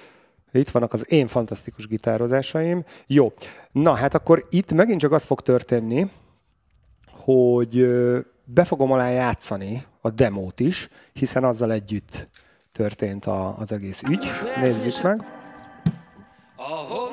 [0.52, 2.84] Itt vannak az én fantasztikus gitározásaim.
[3.08, 3.34] Jó,
[3.72, 6.10] na hát akkor itt megint csak az fog történni,
[7.12, 7.88] hogy
[8.46, 12.30] be fogom alá játszani a demót is, hiszen azzal együtt
[12.72, 14.26] történt a, az egész ügy.
[14.60, 15.18] Nézzük meg.
[16.56, 17.11] Ahonnan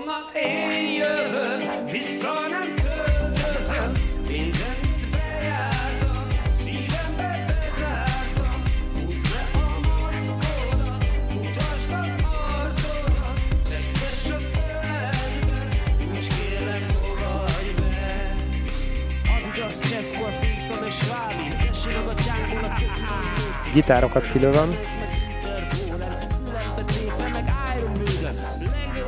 [23.78, 24.76] Gitárokat kilövöm,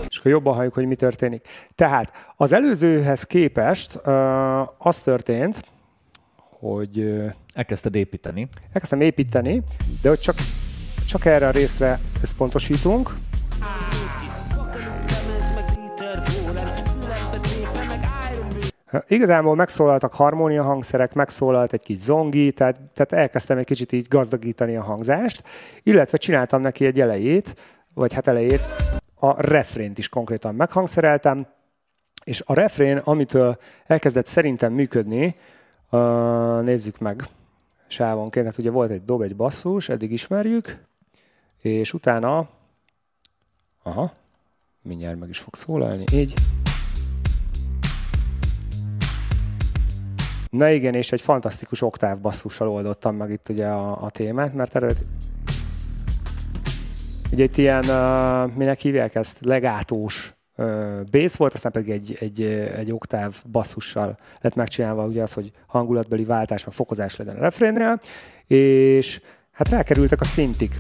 [0.09, 1.49] és akkor jobban halljuk, hogy mi történik.
[1.75, 5.65] Tehát az előzőhez képest uh, az történt,
[6.37, 8.49] hogy uh, Elkezdted építeni.
[8.73, 9.63] elkezdtem építeni,
[10.03, 10.37] de hogy csak,
[11.07, 13.15] csak erre a részre összpontosítunk.
[13.61, 14.00] lemez,
[19.07, 24.77] Igazából megszólaltak harmónia hangszerek, megszólalt egy kis zongi, tehát, tehát elkezdtem egy kicsit így gazdagítani
[24.77, 25.43] a hangzást,
[25.83, 27.55] illetve csináltam neki egy elejét,
[27.95, 28.61] vagy hát elejét,
[29.15, 31.47] a refrént is konkrétan meghangszereltem,
[32.25, 35.37] és a refrén, amitől elkezdett szerintem működni,
[36.61, 37.29] nézzük meg
[37.87, 40.85] sávonként, hát ugye volt egy dob, egy basszus, eddig ismerjük,
[41.61, 42.49] és utána,
[43.83, 44.13] aha,
[44.83, 46.35] mindjárt meg is fog szólalni, így.
[50.51, 54.77] Na igen, és egy fantasztikus oktáv basszussal oldottam meg itt ugye a, a témát, mert
[54.77, 55.05] eredet...
[57.33, 62.43] Ugye itt ilyen, uh, minek hívják ezt, legátós uh, bass volt, aztán pedig egy, egy,
[62.77, 68.01] egy oktáv basszussal lett megcsinálva ugye az, hogy hangulatbeli váltás, meg fokozás legyen a refrénnél,
[68.47, 69.21] és
[69.53, 70.79] hát rákerültek a szintik.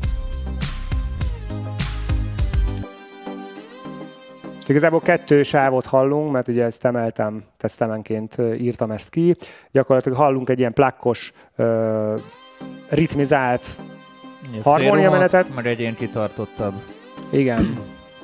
[4.70, 9.36] Igazából kettő sávot hallunk, mert ugye ezt emeltem, tesztemenként írtam ezt ki.
[9.70, 11.32] Gyakorlatilag hallunk egy ilyen plakkos,
[12.88, 13.76] ritmizált,
[14.62, 15.54] Harmónia Szélrohadt, menetet.
[15.54, 16.74] Meg egy ilyen kitartottabb.
[17.30, 17.78] igen.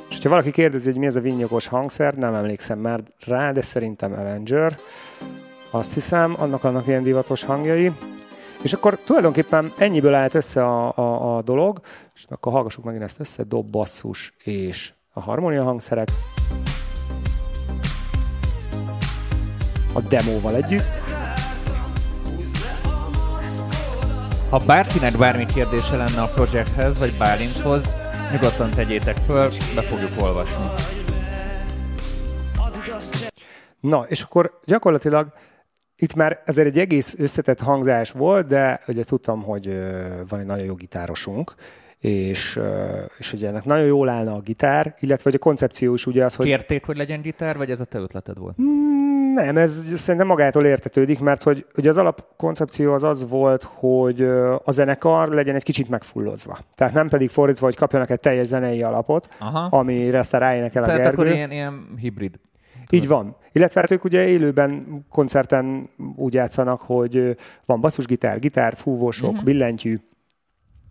[0.09, 3.63] És hogyha valaki kérdezi, hogy mi ez a vinnyogos hangszer, nem emlékszem már rá, de
[3.63, 4.77] szerintem Avenger.
[5.71, 7.93] Azt hiszem, annak annak ilyen divatos hangjai.
[8.63, 11.81] És akkor tulajdonképpen ennyiből állt össze a, a, a dolog,
[12.15, 16.09] és akkor hallgassuk megint ezt össze, dob, basszus és a harmónia hangszerek.
[19.93, 20.85] A demóval együtt.
[24.51, 27.83] Ha bárkinek bármi kérdése lenne a projekthez, vagy Bálinthoz,
[28.33, 30.65] nyugodtan tegyétek föl, be fogjuk olvasni.
[33.81, 35.33] Na, és akkor gyakorlatilag
[35.97, 39.67] itt már ezért egy egész összetett hangzás volt, de ugye tudtam, hogy
[40.29, 41.55] van egy nagyon jó gitárosunk,
[42.07, 42.61] és,
[43.19, 46.35] és ugye ennek nagyon jól állna a gitár, illetve hogy a koncepció is ugye az,
[46.35, 48.61] hogy Kérték, hogy legyen gitár, vagy ez a te ötleted volt?
[48.63, 54.23] mm, Nem, ez szerintem magától értetődik, mert hogy ugye az alapkoncepció az az volt, hogy
[54.65, 56.59] a zenekar legyen egy kicsit megfullozva.
[56.75, 59.77] Tehát nem pedig fordítva, hogy kapjanak egy teljes zenei alapot, Aha.
[59.79, 61.23] amire aztán ráénekel a Tehát Gergő.
[61.23, 62.39] akkor ilyen, ilyen hibrid.
[62.91, 63.37] Így van.
[63.53, 69.45] Illetve hát ők ugye élőben koncerten úgy játszanak, hogy van basszusgitár, gitár, fúvósok, uh-huh.
[69.45, 70.01] billentyű,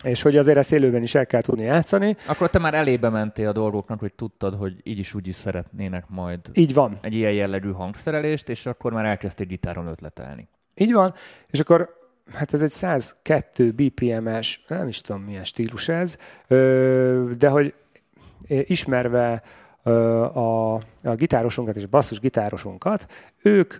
[0.05, 2.15] és hogy azért ezt élőben is el kell tudni játszani.
[2.27, 6.03] Akkor te már elébe mentél a dolgoknak, hogy tudtad, hogy így is úgy is szeretnének
[6.07, 6.97] majd Így van.
[7.01, 10.47] egy ilyen jellegű hangszerelést, és akkor már elkezdtél gitáron ötletelni.
[10.75, 11.13] Így van.
[11.47, 11.89] És akkor
[12.33, 16.17] hát ez egy 102 BPM-es, nem is tudom milyen stílus ez,
[17.37, 17.73] de hogy
[18.47, 19.41] ismerve
[20.33, 23.05] a, a gitárosunkat és a basszus gitárosunkat,
[23.41, 23.73] ők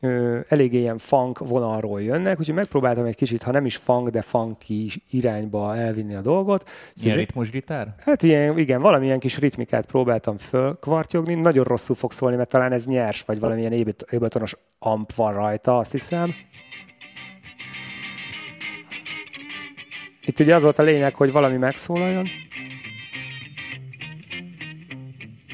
[0.00, 4.22] ö, eléggé ilyen funk vonalról jönnek, úgyhogy megpróbáltam egy kicsit, ha nem is funk, de
[4.22, 6.70] funky irányba elvinni a dolgot.
[6.94, 7.94] Ilyen ez- ritmusgitár?
[7.98, 12.86] Hát ilyen, igen, valamilyen kis ritmikát próbáltam fölkvartyogni, nagyon rosszul fog szólni, mert talán ez
[12.86, 16.34] nyers, vagy valamilyen ébet- ébetonos amp van rajta, azt hiszem.
[20.24, 22.26] Itt ugye az volt a lényeg, hogy valami megszólaljon.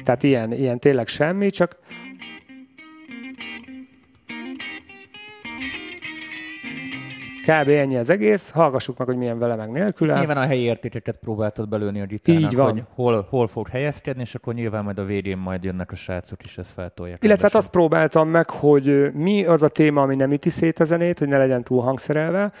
[0.03, 1.77] Tehát ilyen, ilyen tényleg semmi, csak
[7.45, 7.69] kb.
[7.69, 10.17] ennyi az egész, hallgassuk meg, hogy milyen vele meg nélküle.
[10.17, 12.71] Nyilván a helyi értékeket próbáltad belőni a gitárnak, Így van.
[12.71, 16.43] hogy hol, hol fog helyezkedni, és akkor nyilván majd a végén majd jönnek a srácok,
[16.43, 17.23] és ezt feltolják.
[17.23, 20.83] Illetve hát azt próbáltam meg, hogy mi az a téma, ami nem üti szét a
[20.83, 22.51] zenét, hogy ne legyen túl hangszerelve,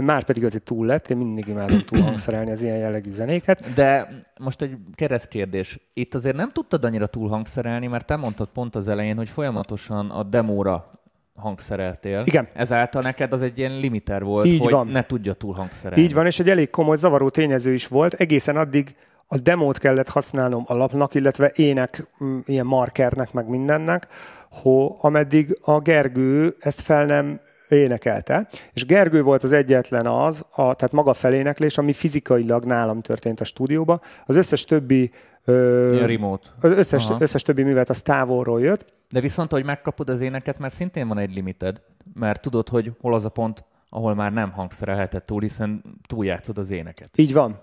[0.00, 3.74] már pedig azért túl lett, én mindig imádom túl hangszerelni az ilyen jellegű zenéket.
[3.74, 5.78] De most egy keresztkérdés.
[5.94, 10.10] Itt azért nem tudtad annyira túl hangszerelni, mert te mondtad pont az elején, hogy folyamatosan
[10.10, 11.01] a demóra
[11.34, 12.22] hangszereltél.
[12.24, 12.48] Igen.
[12.54, 14.86] Ezáltal neked az egy ilyen limiter volt, Így hogy van.
[14.86, 16.04] ne tudja túl hangszerelni.
[16.04, 18.94] Így van, és egy elég komoly zavaró tényező is volt, egészen addig
[19.26, 24.06] a demót kellett használnom alapnak, illetve ének, mm, ilyen markernek, meg mindennek,
[24.50, 30.74] ho, ameddig a Gergő ezt fel nem énekelte, és Gergő volt az egyetlen az, a,
[30.74, 34.00] tehát maga feléneklés, ami fizikailag nálam történt a stúdióba.
[34.26, 35.10] Az összes többi
[35.44, 36.48] ö, remote.
[36.60, 37.16] az összes, Aha.
[37.20, 38.92] összes többi művet az távolról jött.
[39.10, 41.80] De viszont, hogy megkapod az éneket, mert szintén van egy limited,
[42.14, 46.70] mert tudod, hogy hol az a pont, ahol már nem hangszerelheted túl, hiszen túljátszod az
[46.70, 47.10] éneket.
[47.14, 47.60] Így van.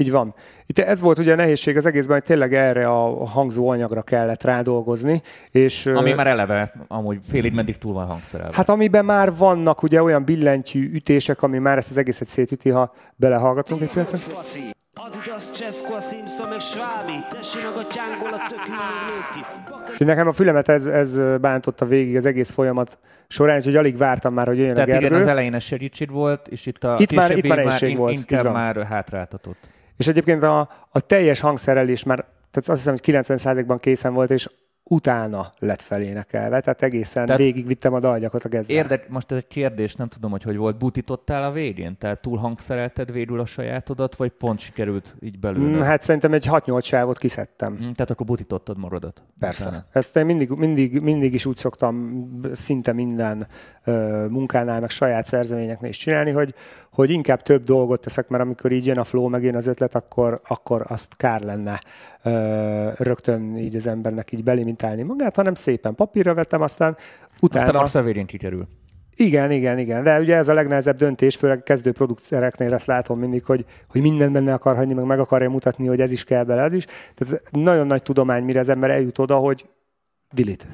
[0.00, 0.34] Így van.
[0.66, 4.42] Itt ez volt ugye a nehézség az egészben, hogy tényleg erre a hangzó anyagra kellett
[4.42, 8.56] rádolgozni, és Ami már eleve amúgy félig meddig túl van hangszerelve.
[8.56, 12.94] Hát amiben már vannak ugye olyan billentyű ütések, ami már ezt az egészet szétüti, ha
[13.16, 14.18] belehallgatunk egy pillanatra.
[16.58, 17.78] Meg Svábi Tessék a
[19.78, 23.96] a ki nekem a fülemet ez, ez bántotta végig az egész folyamat során, úgyhogy alig
[23.96, 25.06] vártam már, hogy jöjjön Tehát a Gergő.
[25.06, 27.96] igen, az elején ez segítség volt, és itt a Itt már- itt már nehézség in-
[27.96, 28.52] volt, inkább van.
[28.52, 29.68] már hátráltatott.
[29.96, 30.58] És egyébként a,
[30.90, 32.16] a teljes hangszerelés már,
[32.50, 32.92] tehát azt hiszem,
[33.24, 34.48] hogy 90%-ban készen volt, és
[34.90, 38.76] utána lett felénekelve, tehát egészen Tehát- végigvittem a dalgyakot a gezzel.
[38.76, 40.78] Érdek, most ez egy kérdés, nem tudom, hogy hogy volt.
[40.78, 41.98] Butítottál a végén?
[41.98, 45.76] Tehát túl hangszerelted végül a sajátodat, vagy pont sikerült így belőle?
[45.76, 47.72] Mm, Hát szerintem egy 6-8 sávot kiszedtem.
[47.72, 49.22] Mm, Tehát akkor butítottad magadat.
[49.38, 49.66] Persze.
[49.66, 49.84] Utána.
[49.92, 52.24] Ezt én mindig, mindig, mindig is úgy szoktam
[52.54, 53.46] szinte minden
[53.84, 56.54] ö, munkánál, meg saját szerzeményeknél is csinálni, hogy,
[56.98, 59.94] hogy inkább több dolgot teszek, mert amikor így jön a flow, meg jön az ötlet,
[59.94, 61.80] akkor, akkor azt kár lenne
[62.22, 66.96] ö, rögtön így az embernek így belimitálni magát, hanem szépen papírra vettem, aztán
[67.40, 67.66] utána...
[67.66, 68.68] Aztán azt a végén kikerül.
[69.16, 70.02] Igen, igen, igen.
[70.02, 74.32] De ugye ez a legnehezebb döntés, főleg kezdő producereknél ezt látom mindig, hogy, hogy mindent
[74.32, 76.84] benne akar hagyni, meg meg akarja mutatni, hogy ez is kell bele, ez is.
[77.14, 79.68] Tehát nagyon nagy tudomány, mire az ember eljut oda, hogy
[80.32, 80.66] delete.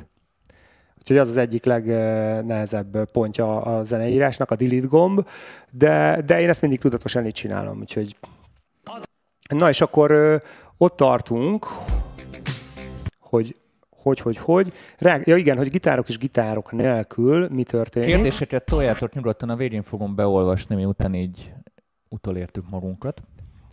[1.05, 5.29] Úgyhogy az az egyik legnehezebb pontja a zeneírásnak, a delete gomb,
[5.73, 8.17] de, de én ezt mindig tudatosan így csinálom, úgyhogy...
[9.49, 10.41] Na és akkor
[10.77, 11.67] ott tartunk,
[13.21, 13.55] hogy
[14.05, 14.73] hogy, hogy, hogy.
[14.99, 18.09] Rá, ja igen, hogy gitárok és gitárok nélkül mi történik.
[18.09, 21.53] Kérdéseket toljátok nyugodtan, a végén fogom beolvasni, miután így
[22.09, 23.23] utolértük magunkat.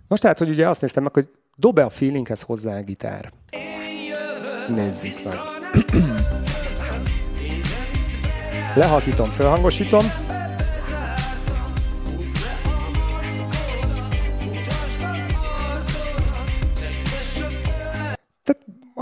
[0.08, 3.32] Most tehát, hogy ugye azt néztem meg, hogy dob-e a feelinghez hozzá a gitár.
[4.67, 5.38] Nézzük meg.
[8.75, 10.05] Lehalkítom, felhangosítom.
[18.43, 18.62] Tehát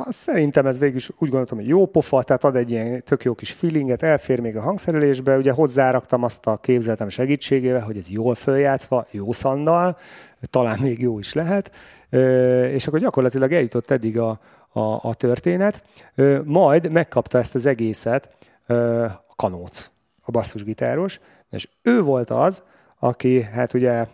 [0.09, 3.33] szerintem ez végül is úgy gondoltam, hogy jó pofa, tehát ad egy ilyen tök jó
[3.33, 8.35] kis feelinget, elfér még a hangszerelésbe, ugye hozzáraktam azt a képzeltem segítségével, hogy ez jól
[8.35, 9.97] följátszva, jó szannal,
[10.49, 11.71] talán még jó is lehet,
[12.71, 14.39] és akkor gyakorlatilag eljutott eddig a,
[14.69, 15.83] a, a történet,
[16.43, 18.29] majd megkapta ezt az egészet
[19.39, 21.19] kanóc, a basszusgitáros,
[21.49, 22.63] és ő volt az,
[22.99, 24.05] aki hát ugye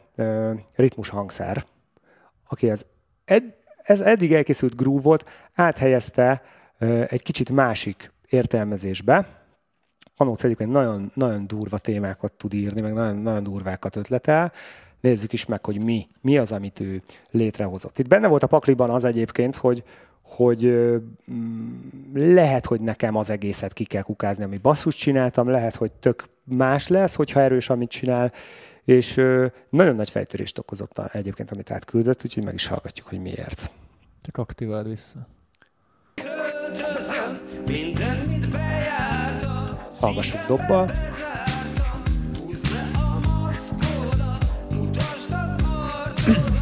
[0.76, 1.66] ritmus hangszer,
[2.48, 2.86] aki az
[3.26, 3.44] ed,
[3.78, 6.42] ez eddig elkészült groove-ot áthelyezte
[7.08, 9.28] egy kicsit másik értelmezésbe,
[10.18, 14.52] Kanóc egyébként nagyon, nagyon durva témákat tud írni, meg nagyon, nagyon durvákat ötletel.
[15.02, 17.02] Nézzük is meg, hogy mi, mi az, amit ő
[17.32, 18.00] létrehozott.
[18.00, 19.84] Itt benne volt a pakliban az egyébként, hogy,
[20.26, 20.66] hogy
[21.32, 21.80] mm,
[22.14, 26.88] lehet, hogy nekem az egészet ki kell kukázni, ami basszus csináltam, lehet, hogy tök más
[26.88, 28.32] lesz, hogyha erős, amit csinál,
[28.84, 29.14] és
[29.70, 33.72] nagyon nagy fejtörést okozott egyébként, amit átküldött, úgyhogy meg is hallgatjuk, hogy miért.
[34.22, 35.28] Csak aktiváld vissza.
[36.14, 39.80] Költözöm, minden, mit bejártam.
[40.00, 40.92] Hallgassuk dobbal.
[42.40, 46.55] Húzd le a maszkodat, mutasd az arcodat,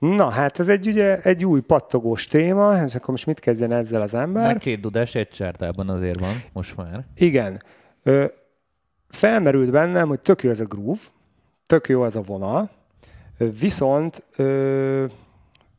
[0.00, 4.02] Na, hát ez egy, ugye, egy új pattogós téma, és akkor most mit kezdjen ezzel
[4.02, 4.42] az ember?
[4.42, 7.04] Már két dudás egy csárdában azért van, most már.
[7.16, 7.62] Igen.
[8.02, 8.24] Ö,
[9.08, 11.00] felmerült bennem, hogy tök jó ez a groove,
[11.66, 12.70] tök jó ez a vonal,
[13.60, 15.04] viszont, ö,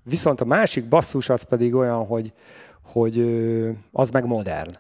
[0.04, 2.34] viszont a másik basszus az pedig olyan, hogy,
[2.82, 4.72] hogy ö, az meg modern.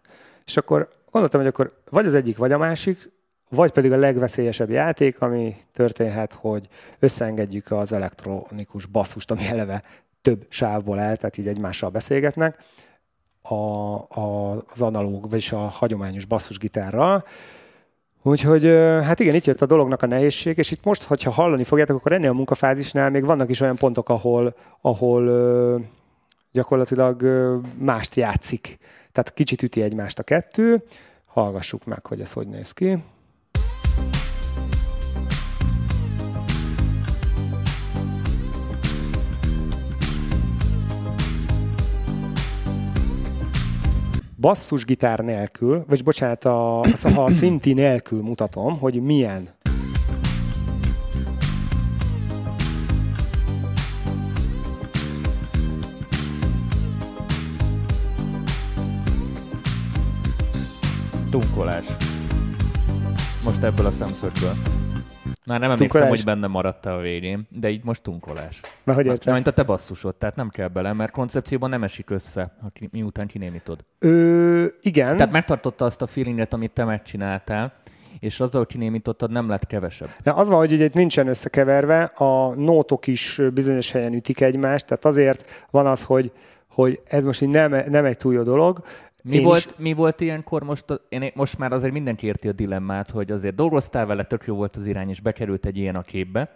[0.45, 3.11] És akkor gondoltam, hogy akkor vagy az egyik, vagy a másik,
[3.51, 6.67] vagy pedig a legveszélyesebb játék, ami történhet, hogy
[6.99, 9.81] összeengedjük az elektronikus basszust, ami eleve
[10.21, 12.57] több sávból áll, tehát így egymással beszélgetnek,
[13.41, 17.25] a, a, az analóg, vagyis a hagyományos basszusgitárral.
[18.23, 18.65] Úgyhogy
[19.03, 22.11] hát igen, itt jött a dolognak a nehézség, és itt most, hogyha hallani fogjátok, akkor
[22.11, 25.81] ennél a munkafázisnál még vannak is olyan pontok, ahol, ahol
[26.51, 27.23] gyakorlatilag
[27.77, 28.77] mást játszik.
[29.11, 30.83] Tehát kicsit üti egymást a kettő.
[31.25, 32.97] Hallgassuk meg, hogy ez hogy néz ki.
[44.41, 46.79] Basszusgitár nélkül, vagy bocsánat, a,
[47.15, 49.49] a, szinti nélkül mutatom, hogy milyen.
[61.29, 61.85] Tunkolás.
[63.43, 64.80] Most ebből a szemszögből.
[65.51, 66.23] Már nem emlékszem, Tunkolás?
[66.23, 68.59] hogy benne maradt-e a végén, de így most tunkolás.
[68.83, 69.33] Mert hogy értem?
[69.33, 72.89] Mint a te basszusod, tehát nem kell bele, mert koncepcióban nem esik össze, ha ki,
[72.91, 73.79] miután kinémítod.
[73.99, 77.73] Ö, igen, Tehát megtartotta azt a feelinget, amit te megcsináltál,
[78.19, 80.09] és azzal, kinémítottad, nem lett kevesebb.
[80.23, 84.85] de az van, hogy ugye itt nincsen összekeverve, a nótok is bizonyos helyen ütik egymást,
[84.85, 86.31] tehát azért van az, hogy,
[86.69, 88.83] hogy ez most így nem, nem egy túl jó dolog.
[89.23, 92.51] Mi Én volt, is- mi volt ilyenkor most, én, most már azért mindenki érti a
[92.51, 96.01] dilemmát, hogy azért dolgoztál vele, tök jó volt az irány, és bekerült egy ilyen a
[96.01, 96.49] képbe,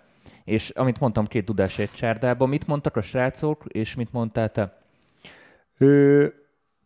[0.44, 4.78] és amit mondtam, két tudás egy csárdában, mit mondtak a srácok, és mit mondtál te?
[5.78, 6.26] Ö,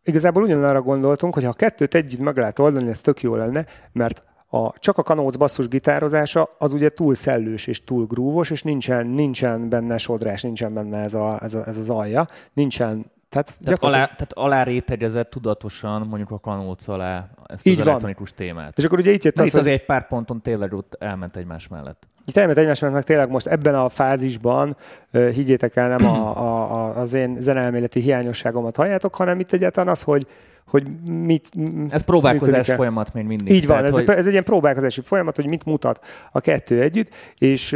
[0.04, 3.66] igazából ugyanarra gondoltunk, hogy ha a kettőt együtt meg lehet oldani, ez tök jó lenne,
[3.92, 8.64] mert a, csak a kanóc basszus gitározása az ugye túl szellős és túl grúvos, és
[8.64, 13.46] nincsen, nincsen benne sodrás, nincsen benne ez, a, ez, a, ez az alja, nincsen, tehát,
[13.46, 13.94] Tehát, gyakorlatilag...
[13.94, 17.88] alá, tehát alá rétegezett tudatosan mondjuk a kanóc alá ezt Így az van.
[17.88, 18.78] elektronikus témát.
[18.78, 20.96] És akkor ugye itt jött Na az, itt hogy azért egy pár ponton tényleg ott
[21.00, 22.08] elment egymás mellett.
[22.26, 24.78] itt elment egymás mellett, tényleg most ebben a fázisban,
[25.12, 30.02] higgyétek el, nem a, a, a, az én zeneelméleti hiányosságomat halljátok, hanem itt egyáltalán az,
[30.02, 30.28] hogy,
[30.68, 31.50] hogy mit
[31.90, 33.56] Ez próbálkozás folyamat még mindig.
[33.56, 34.10] Így van, Tehát, ez, hogy...
[34.10, 37.74] ez egy ilyen próbálkozási folyamat, hogy mit mutat a kettő együtt, és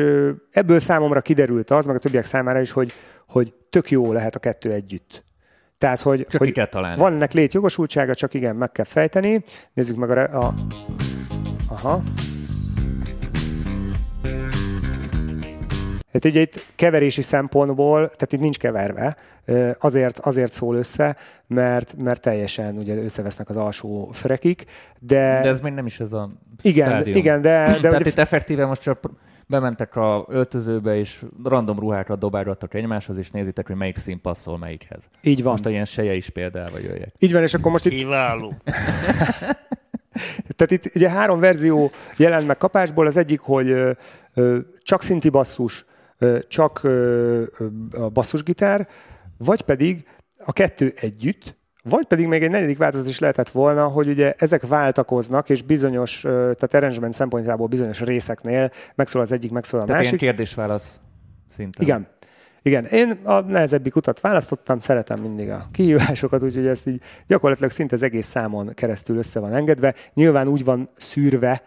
[0.52, 2.94] ebből számomra kiderült az, meg a többiek számára is, hogy,
[3.28, 5.24] hogy tök jó lehet a kettő együtt.
[5.84, 7.00] Tehát, hogy, Csak hogy ki kell találni.
[7.00, 9.42] van ennek létjogosultsága, csak igen, meg kell fejteni.
[9.74, 10.46] Nézzük meg a...
[10.46, 10.54] A...
[11.70, 12.04] Aha.
[16.14, 19.16] Hát ugye itt keverési szempontból, tehát itt nincs keverve,
[19.80, 21.16] azért, azért szól össze,
[21.48, 24.66] mert, mert teljesen ugye összevesznek az alsó frekik,
[25.00, 26.30] de, De ez még nem is ez a
[26.62, 27.18] igen, stádium.
[27.18, 29.00] igen, de, de Tehát ugye itt effektíve most csak
[29.48, 35.10] bementek a öltözőbe, és random ruhákat dobálgattak egymáshoz, és nézitek, hogy melyik szín passzol melyikhez.
[35.22, 35.52] így van.
[35.52, 37.16] Most a ilyen seje is példával jöjjek.
[37.20, 38.54] Így van, és akkor most itt Kiváló.
[40.56, 43.92] Tehát itt ugye három verzió jelent meg kapásból, az egyik, hogy ö,
[44.34, 45.86] ö, csak szinti basszus,
[46.18, 46.82] ö, csak
[47.92, 48.88] a basszusgitár,
[49.38, 50.06] vagy pedig
[50.38, 54.68] a kettő együtt, vagy pedig még egy negyedik változat is lehetett volna, hogy ugye ezek
[54.68, 60.20] váltakoznak, és bizonyos, tehát arrangement szempontjából bizonyos részeknél megszól az egyik, megszól a Tehát másik.
[60.20, 61.00] kérdés-válasz
[61.56, 61.86] szinten.
[61.86, 62.08] Igen.
[62.66, 67.96] Igen, én a nehezebbik utat választottam, szeretem mindig a kihívásokat, úgyhogy ezt így gyakorlatilag szinte
[67.96, 69.94] az egész számon keresztül össze van engedve.
[70.14, 71.62] Nyilván úgy van szűrve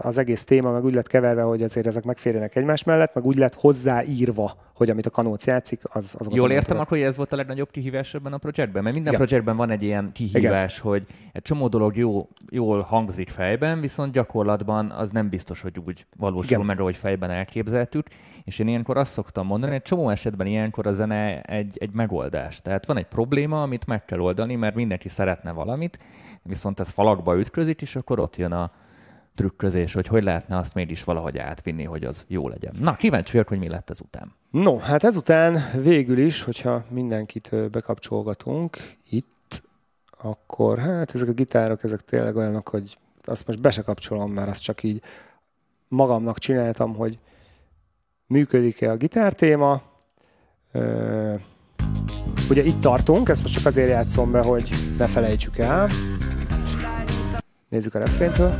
[0.00, 3.36] az egész téma meg úgy lett keverve, hogy azért ezek megférjenek egymás mellett, meg úgy
[3.36, 7.32] lett hozzáírva, hogy amit a kanóc játszik, az az Jól értem, akkor hogy ez volt
[7.32, 8.82] a legnagyobb kihívás ebben a projektben?
[8.82, 9.26] Mert minden Igen.
[9.26, 10.90] projektben van egy ilyen kihívás, Igen.
[10.90, 16.06] hogy egy csomó dolog jó, jól hangzik fejben, viszont gyakorlatban az nem biztos, hogy úgy
[16.16, 16.66] valósul Igen.
[16.66, 18.06] meg, ahogy fejben elképzeltük.
[18.44, 22.62] És én ilyenkor azt szoktam mondani, egy csomó esetben ilyenkor a zene egy, egy megoldás.
[22.62, 25.98] Tehát van egy probléma, amit meg kell oldani, mert mindenki szeretne valamit,
[26.42, 28.70] viszont ez falakba ütközik, és akkor ott jön a
[29.34, 32.74] trükközés, hogy hogy lehetne azt mégis valahogy átvinni, hogy az jó legyen.
[32.80, 34.34] Na, kíváncsi vagyok, hogy mi lett ezután.
[34.50, 38.76] No, hát ezután végül is, hogyha mindenkit bekapcsolgatunk
[39.10, 39.62] itt,
[40.22, 44.50] akkor hát ezek a gitárok, ezek tényleg olyanok, hogy azt most be se kapcsolom, mert
[44.50, 45.02] azt csak így
[45.88, 47.18] magamnak csináltam, hogy
[48.26, 49.82] működik-e a gitártéma.
[50.72, 51.34] Ö,
[52.50, 55.88] ugye itt tartunk, ezt most csak azért játszom be, hogy ne felejtsük el.
[57.72, 58.54] Nézzük a refréntől.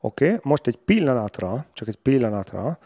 [0.00, 2.78] Oké, okay, most egy pillanatra, csak egy pillanatra,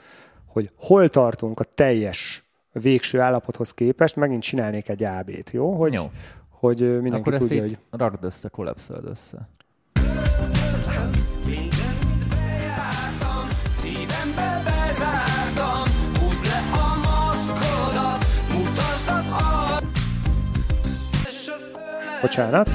[0.47, 5.73] hogy hol tartunk a teljes végső állapothoz képest, megint csinálnék egy AB-t, jó?
[5.73, 6.11] Hogy, Jó.
[6.61, 7.79] Hogy mindenki akkor ezt tudja, hogy...
[7.91, 9.49] rakd össze, kollapszöld össze.
[13.73, 15.83] Szívembe bezártam,
[16.21, 19.83] húzd le a maszkodat, mutasd az ar...
[22.21, 22.71] Bocsánat.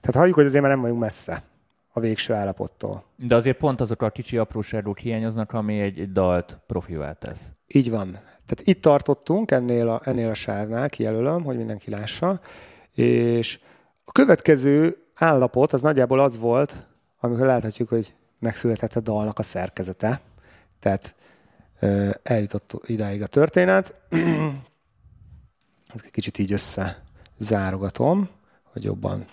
[0.00, 1.42] Tehát halljuk, hogy azért már nem vagyunk messze
[1.96, 3.04] a végső állapottól.
[3.16, 7.50] De azért pont azok a kicsi apróságok hiányoznak, ami egy, egy dalt profivá tesz.
[7.66, 8.10] Így van.
[8.12, 12.40] Tehát itt tartottunk ennél a, ennél a sávnál, kijelölöm, hogy mindenki lássa,
[12.94, 13.60] és
[14.04, 16.86] a következő állapot az nagyjából az volt,
[17.20, 20.20] amikor láthatjuk, hogy megszületett a dalnak a szerkezete.
[20.80, 21.14] Tehát
[22.22, 23.94] eljutott idáig a történet.
[26.10, 28.28] Kicsit így összezárogatom,
[28.72, 29.24] hogy jobban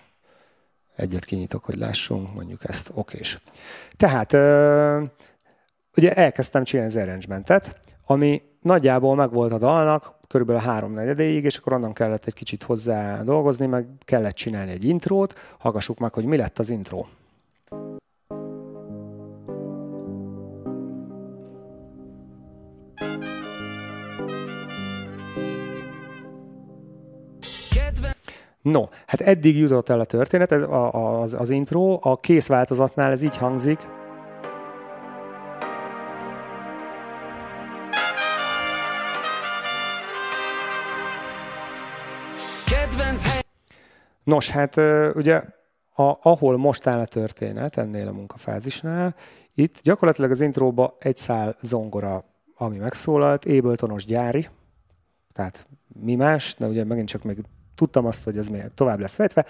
[0.96, 3.40] egyet kinyitok, hogy lássunk, mondjuk ezt okés.
[3.98, 4.32] Tehát
[5.98, 11.58] ugye elkezdtem csinálni az arrangementet, ami nagyjából megvolt a dalnak, körülbelül a három negyedéig, és
[11.58, 15.34] akkor onnan kellett egy kicsit hozzá dolgozni, meg kellett csinálni egy intrót.
[15.58, 17.06] Hallgassuk meg, hogy mi lett az intro.
[28.62, 32.48] No, hát eddig jutott el a történet, ez a, a, az, az intro, a kész
[32.48, 33.80] változatnál ez így hangzik.
[44.24, 44.76] Nos, hát
[45.16, 45.42] ugye
[45.96, 49.16] a, ahol most áll a történet, ennél a munkafázisnál,
[49.56, 52.24] itt gyakorlatilag az intróba egy szál zongora,
[52.56, 54.50] ami megszólalt, Ableton-os gyári,
[55.34, 55.68] tehát
[56.02, 57.38] mi más, de ugye megint csak még
[57.76, 59.46] tudtam azt, hogy ez még tovább lesz fejtve.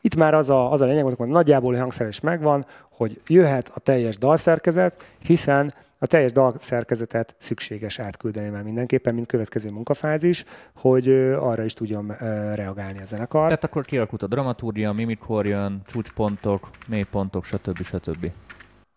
[0.00, 3.80] Itt már az a, az a lényeg, hogy nagyjából a hangszerelés megvan, hogy jöhet a
[3.80, 10.44] teljes dalszerkezet, hiszen a teljes dalszerkezetet szükséges átküldeni már mindenképpen, mint következő munkafázis,
[10.76, 11.08] hogy
[11.38, 13.44] arra is tudjon ö, reagálni a zenekar.
[13.44, 17.82] Tehát akkor kialakult a dramaturgia, mimikor jön, csúcspontok, mélypontok, stb.
[17.82, 18.30] stb.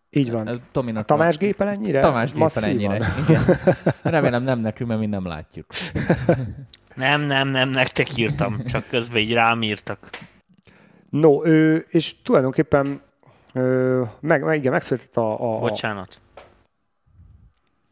[0.10, 0.62] Így van.
[0.72, 2.00] Tominak A Tamás gépen ennyire?
[2.00, 3.00] Tamás gépen ennyire.
[3.28, 3.44] Igen.
[4.04, 5.66] Remélem nem nekünk, mert mi nem látjuk.
[6.96, 10.10] Nem, nem, nem, nektek írtam, csak közben így rám írtak.
[11.10, 13.02] No, ö, és tulajdonképpen
[13.54, 15.60] ö, meg, meg, igen, megszületett a, a.
[15.60, 16.20] Bocsánat.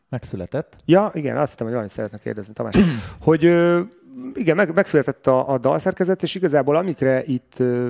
[0.10, 0.78] Megszületett?
[0.86, 2.76] Ja, igen, azt hittem, hogy valamit szeretne kérdezni, Tamás.
[3.22, 3.82] hogy ö,
[4.34, 7.89] igen, meg, megszületett a, a dalszerkezet, és igazából amikre itt ö,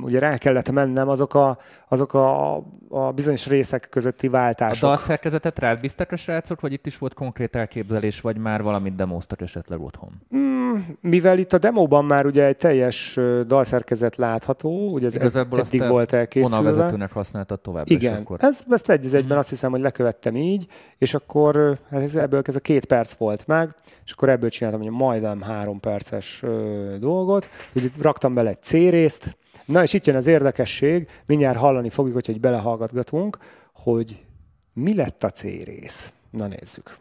[0.00, 1.58] ugye rá kellett mennem, azok a,
[1.88, 2.56] azok a,
[2.94, 4.88] a bizonyos részek közötti A váltások.
[4.88, 9.40] dalszerkezetet rád bíztak a srácok, vagy itt is volt konkrét elképzelés, vagy már valamit demoztak
[9.40, 10.10] esetleg otthon?
[10.36, 15.68] Mm, mivel itt a demóban már ugye egy teljes dalszerkezet látható, ugye ez Igazából azt
[15.68, 16.56] eddig te volt elkészülve.
[16.56, 17.90] vonalvezetőnek használtad tovább.
[17.90, 18.38] Igen, akkor...
[18.40, 20.66] ez, ezt egy az egyben azt hiszem, hogy lekövettem így,
[20.98, 23.74] és akkor hát ez, ebből ez a két perc volt meg,
[24.04, 29.36] és akkor ebből csináltam hogy majdnem három perces ö, dolgot, itt raktam bele egy C-részt,
[29.64, 33.38] na és itt jön az érdekesség, mindjárt hallani fogjuk, hogy belehallgatgatunk,
[33.72, 34.24] hogy
[34.72, 36.12] mi lett a C-rész.
[36.30, 36.96] Na nézzük.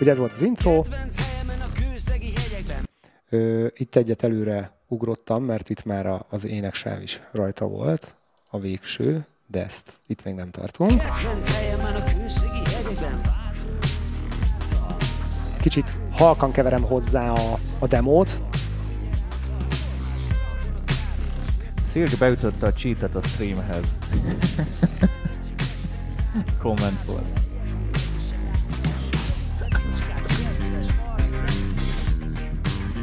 [0.00, 0.82] Ugye ez volt az intro,
[3.32, 8.14] Ö, itt egyet előre ugrottam, mert itt már a, az éneksáv is rajta volt,
[8.50, 11.02] a végső, de ezt itt még nem tartunk.
[15.60, 18.49] Kicsit halkan keverem hozzá a, a demót.
[21.90, 23.84] Szilcs beütötte a cheatet a streamhez.
[26.62, 27.40] Comment volt.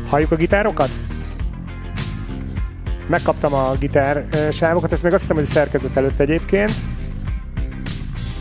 [0.10, 0.90] Halljuk a gitárokat?
[3.08, 6.72] Megkaptam a gitár sávokat, ezt még azt hiszem, hogy a szerkezet előtt egyébként.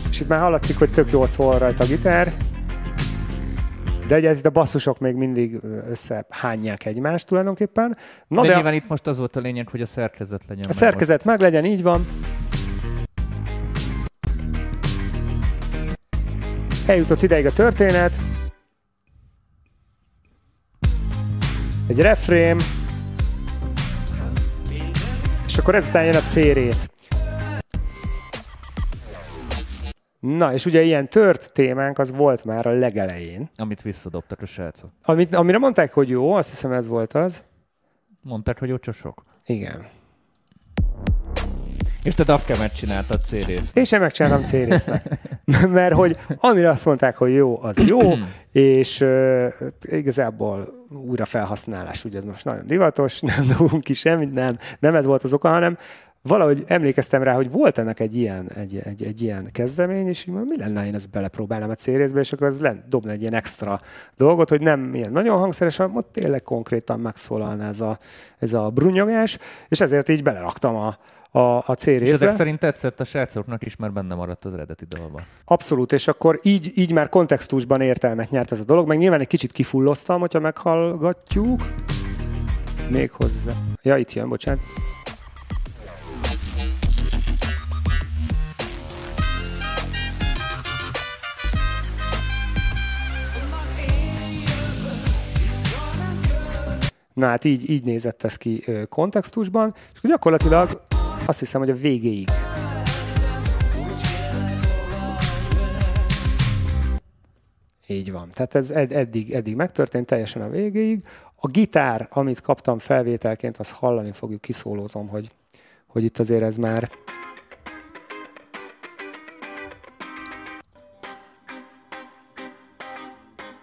[0.09, 2.33] És itt már hallatszik, hogy tök jól szól rajta a gitár.
[4.07, 7.97] De ugye itt a basszusok még mindig összehányják egymást tulajdonképpen.
[8.27, 10.67] Na De, de, nyilván itt most az volt a lényeg, hogy a szerkezet legyen a
[10.67, 12.07] meg szerkezet meg legyen, így van.
[16.87, 18.13] Eljutott ideig a történet.
[21.87, 22.57] Egy refrém.
[25.45, 26.89] És akkor ezután jön a C rész.
[30.35, 33.49] Na, és ugye ilyen tört témánk az volt már a legelején.
[33.55, 34.89] Amit visszadobtak a srácok.
[35.03, 37.43] Amit, amire mondták, hogy jó, azt hiszem ez volt az.
[38.21, 39.21] Mondták, hogy ott sok.
[39.45, 39.87] Igen.
[42.03, 43.31] És te Dafkemet csináltad C.
[43.73, 44.85] Én sem megcsináltam C.
[45.69, 47.99] Mert hogy amire azt mondták, hogy jó, az jó,
[48.51, 54.95] és uh, igazából újra felhasználás, ugye most nagyon divatos, nem dobunk ki semmit, nem, nem
[54.95, 55.77] ez volt az oka, hanem
[56.21, 60.27] valahogy emlékeztem rá, hogy volt ennek egy ilyen, egy, egy, egy ilyen kezdemény, és így
[60.33, 63.21] mondom, mi lenne, én ezt belepróbálnám a C részbe, és akkor az len, dobna egy
[63.21, 63.81] ilyen extra
[64.17, 67.97] dolgot, hogy nem ilyen nagyon hangszeres, hanem ott tényleg konkrétan megszólalna ez a,
[68.37, 69.37] ez a brunyogás,
[69.67, 70.97] és ezért így beleraktam a,
[71.39, 72.31] a, a C És ezek részbe.
[72.31, 75.25] szerint tetszett a srácoknak is, mert benne maradt az eredeti dalban.
[75.45, 79.27] Abszolút, és akkor így, így már kontextusban értelmet nyert ez a dolog, meg nyilván egy
[79.27, 81.61] kicsit kifulloztam, hogyha meghallgatjuk.
[82.89, 83.51] Még hozzá.
[83.81, 84.59] Ja, itt jön, bocsánat.
[97.17, 100.81] Na hát így, így nézett ez ki kontextusban, és akkor gyakorlatilag
[101.25, 102.27] azt hiszem, hogy a végéig
[107.87, 108.29] Így van.
[108.33, 111.03] Tehát ez ed- eddig, eddig megtörtént teljesen a végéig.
[111.35, 115.31] A gitár, amit kaptam felvételként, azt hallani fogjuk, kiszólózom, hogy,
[115.87, 116.91] hogy itt azért ez már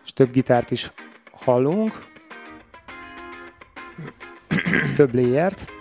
[0.04, 0.92] és több gitárt is
[1.32, 2.12] hallunk.
[4.96, 5.72] Több layert.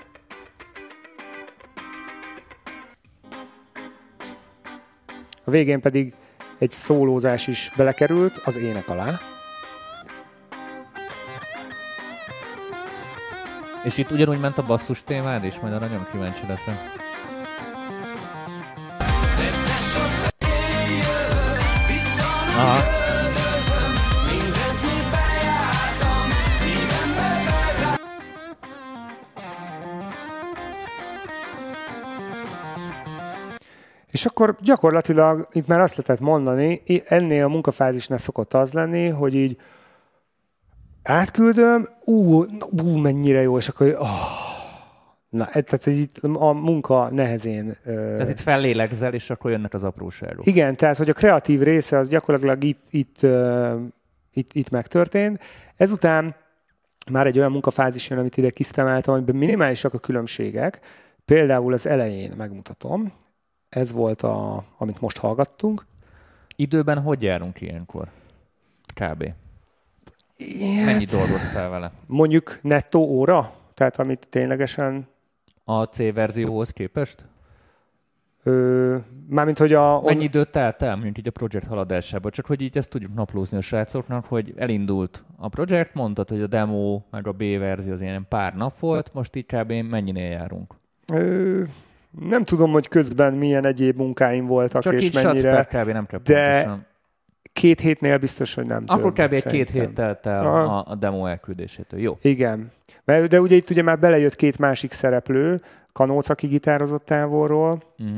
[5.46, 6.14] A végén pedig
[6.60, 9.20] egy szólózás is belekerült az ének alá.
[13.84, 17.03] És itt ugyanúgy ment a basszus témád is, majd arra nagyon kíváncsi leszek.
[34.24, 39.36] És akkor gyakorlatilag itt már azt lehetett mondani, ennél a munkafázisnál szokott az lenni, hogy
[39.36, 39.58] így
[41.04, 42.44] átküldöm, ú,
[42.84, 44.08] ú mennyire jó, és akkor oh.
[45.30, 47.74] Na, e- tehát itt a munka nehezén.
[47.84, 50.46] Tehát itt fellélegzel, és akkor jönnek az apróságok.
[50.46, 53.26] Igen, tehát hogy a kreatív része az gyakorlatilag itt, itt,
[54.34, 55.40] itt, itt megtörtént.
[55.76, 56.36] Ezután
[57.12, 60.80] már egy olyan munkafázis jön, amit ide kisztemeltem, amiben minimálisak a különbségek.
[61.26, 63.14] Például az elején megmutatom.
[63.74, 65.86] Ez volt, a, amit most hallgattunk.
[66.56, 68.08] Időben hogy járunk ilyenkor?
[68.94, 69.34] Kb.
[70.86, 71.92] Mennyit dolgoztál vele?
[72.06, 75.08] Mondjuk nettó óra, tehát amit ténylegesen,
[75.64, 77.26] A C verzióhoz képest?
[78.44, 78.98] ö,
[79.28, 80.02] mármint hogy a...
[80.02, 82.32] Mennyi időt telt el, mondjuk így a projekt haladásában?
[82.32, 86.48] Csak hogy így ezt tudjuk naplózni a srácoknak, hogy elindult a projekt, mondtad, hogy a
[86.48, 89.72] demo meg a B verzió az ilyen pár nap volt, most így kb.
[89.72, 90.74] mennyinél járunk?
[91.14, 91.64] Ö,
[92.20, 95.64] nem tudom, hogy közben milyen egyéb munkáim voltak, Csak és mennyire.
[95.72, 95.90] kb.
[95.90, 96.86] nem kell de pontosan.
[97.54, 99.34] Két hétnél biztos, hogy nem Akkor több, kb.
[99.34, 99.86] egy két szerintem.
[99.86, 102.00] hét telt el a, a demo elküldésétől.
[102.00, 102.18] Jó.
[102.22, 102.72] Igen.
[103.06, 105.62] Mert, de ugye itt ugye már belejött két másik szereplő,
[105.92, 108.18] Kanóc, aki gitározott távolról, Uh-huh.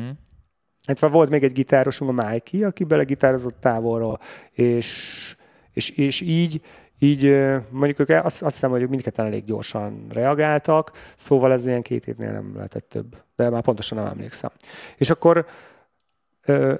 [0.87, 4.19] illetve volt még egy gitárosunk, a Mikey, aki belegitározott távolról,
[4.51, 5.35] és,
[5.73, 6.61] és, és így,
[6.99, 7.37] így
[7.69, 12.31] mondjuk ők azt, azt hiszem, hogy mindketten elég gyorsan reagáltak, szóval ez ilyen két hétnél
[12.31, 14.49] nem lehetett több, de már pontosan nem emlékszem.
[14.97, 15.45] És akkor,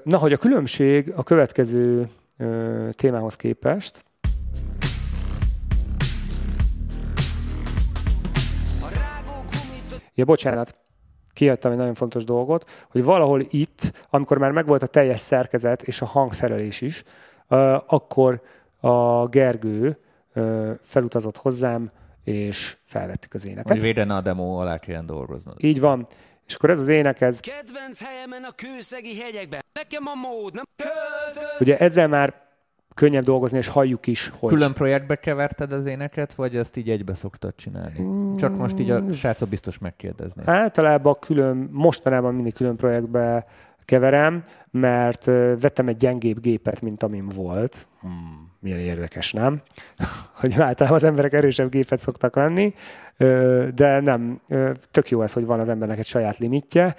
[0.02, 2.08] na, hogy a különbség a következő
[2.92, 4.04] témához képest,
[10.18, 10.74] Ja, bocsánat,
[11.32, 16.00] kiadtam egy nagyon fontos dolgot, hogy valahol itt, amikor már megvolt a teljes szerkezet és
[16.00, 17.04] a hangszerelés is,
[17.86, 18.42] akkor
[18.80, 19.98] a Gergő
[20.80, 21.90] felutazott hozzám,
[22.24, 23.80] és felvettük az Hogy éneket.
[23.80, 25.64] védene a demo alá kelljen dolgoznod.
[25.64, 26.06] Így van.
[26.46, 29.60] És akkor ez az ének, ez Kedvenc helyemen a kőszegi hegyekben.
[29.72, 30.64] Nekem a mód nem
[31.58, 32.44] ugye ezzel már
[32.94, 37.14] könnyebb dolgozni, és halljuk is, hogy Külön projektbe keverted az éneket, vagy ezt így egybe
[37.14, 38.36] szoktad csinálni?
[38.36, 40.42] Csak most így a srácok biztos megkérdezné.
[40.46, 43.46] Általában külön, mostanában mindig külön projektbe
[43.84, 45.24] keverem, mert
[45.60, 47.86] vettem egy gyengébb gépet, mint amim volt.
[48.00, 49.62] Hmm, milyen érdekes, nem?
[50.40, 52.74] hogy általában az emberek erősebb gépet szoktak venni,
[53.74, 54.40] de nem,
[54.90, 56.96] tök jó ez, hogy van az embernek egy saját limitje.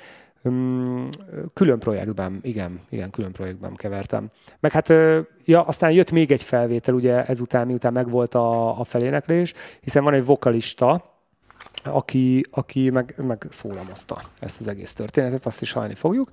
[1.53, 4.30] Külön projektben, igen, igen, külön projektben kevertem.
[4.59, 4.93] Meg hát,
[5.45, 10.13] ja, aztán jött még egy felvétel, ugye ezután, miután megvolt a, a feléneklés, hiszen van
[10.13, 11.15] egy vokalista,
[11.84, 16.30] aki, aki meg, meg szólamozta ezt az egész történetet, azt is hallani fogjuk.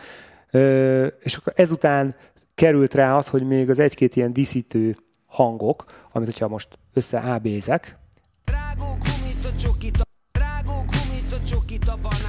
[1.23, 2.15] És akkor ezután
[2.55, 4.97] került rá az, hogy még az egy-két ilyen díszítő
[5.35, 7.99] hangok, amit hogyha most összeábézek,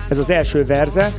[0.10, 1.12] ez az első verze,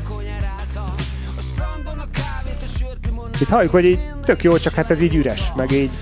[3.40, 5.98] itt halljuk, hogy így tök jó, csak hát ez így üres, meg így.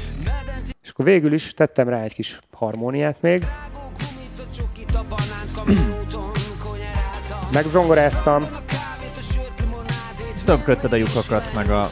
[0.82, 3.47] És akkor végül is tettem rá egy kis harmóniát még,
[7.53, 8.47] megzongoráztam.
[10.45, 11.89] Tömködted a lyukakat, meg a,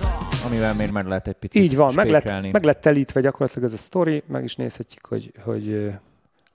[0.46, 3.72] amivel még meg lehet egy picit így van, meg lett, meg lett telítve gyakorlatilag ez
[3.72, 5.92] a sztori, meg is nézhetjük, hogy, hogy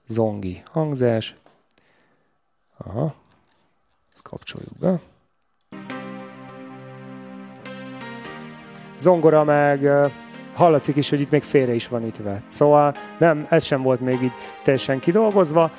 [0.06, 1.34] zongi hangzás.
[2.76, 3.14] Aha,
[4.12, 5.00] ezt kapcsoljuk be.
[8.98, 9.88] Zongora meg
[10.54, 12.42] hallatszik is, hogy itt még félre is van ütve.
[12.46, 14.32] Szóval nem, ez sem volt még így
[14.62, 15.70] teljesen kidolgozva.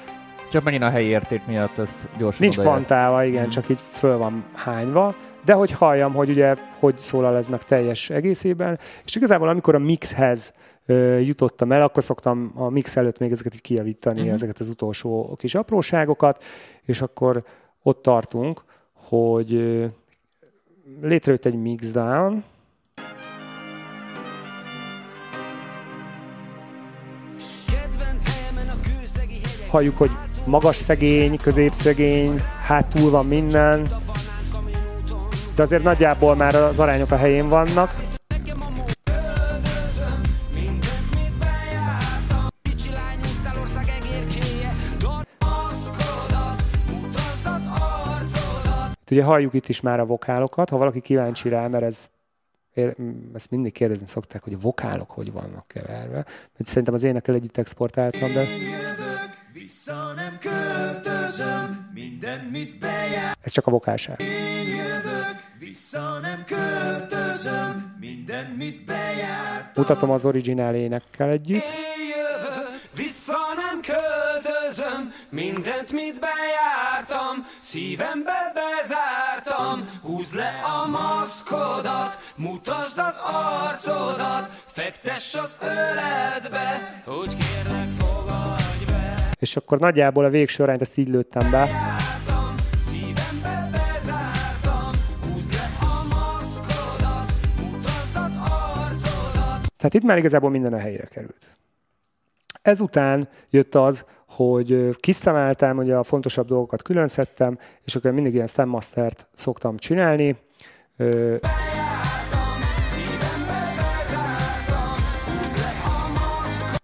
[0.51, 2.76] Csak megint a helyi érték miatt ezt gyorsan Nincs odaért.
[2.76, 5.16] kvantálva, igen, csak így föl van hányva.
[5.45, 8.79] De hogy halljam, hogy ugye hogy szólal ez meg teljes egészében.
[9.05, 10.53] És igazából amikor a mixhez
[11.21, 14.33] jutottam el, akkor szoktam a mix előtt még ezeket így kijavítani, uh-huh.
[14.33, 16.43] ezeket az utolsó kis apróságokat,
[16.85, 17.43] és akkor
[17.83, 18.63] ott tartunk,
[18.93, 19.49] hogy
[21.01, 22.43] létrejött egy mixdown,
[29.69, 30.11] halljuk, hogy
[30.45, 33.87] magas szegény, középszegény, hátul van minden,
[35.60, 37.95] de azért nagyjából már az arányok a helyén vannak.
[49.01, 52.10] Itt Ugye halljuk itt is már a vokálokat, ha valaki kíváncsi rá, mert ez
[52.74, 52.97] ér-
[53.34, 56.26] ezt mindig kérdezni szokták, hogy a vokálok hogy vannak keverve.
[56.57, 58.45] Mert szerintem az énekkel együtt exportáltam, de
[59.53, 63.38] Vissza nem költözöm, minden mit bejár.
[63.41, 64.22] ez csak a vokálság.
[64.22, 65.18] Jövök,
[65.91, 69.75] vissza nem költözöm, minden mit bejárt.
[69.75, 71.63] Mutatom az originál énekkel együtt.
[71.63, 79.89] Én jövök, vissza nem költözöm, mindent mit bejártam, szívembe bezártam.
[80.01, 83.19] Húzd le a maszkodat, mutasd az
[83.63, 89.29] arcodat, fektess az öletbe, hogy kérlek fogadj be.
[89.39, 91.69] És akkor nagyjából a végső arányt ezt így lőttem be.
[99.80, 101.55] Tehát itt már igazából minden a helyére került.
[102.61, 108.34] Ezután jött az, hogy ö, kisztemeltem, ugye a fontosabb dolgokat külön szedtem, és akkor mindig
[108.34, 110.38] ilyen stem mastert szoktam csinálni.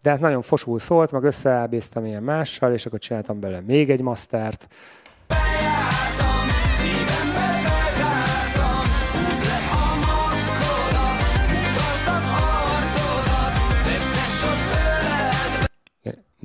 [0.02, 4.02] De hát nagyon fosul szólt, meg összeábéztem ilyen mással, és akkor csináltam bele még egy
[4.02, 4.68] mastert.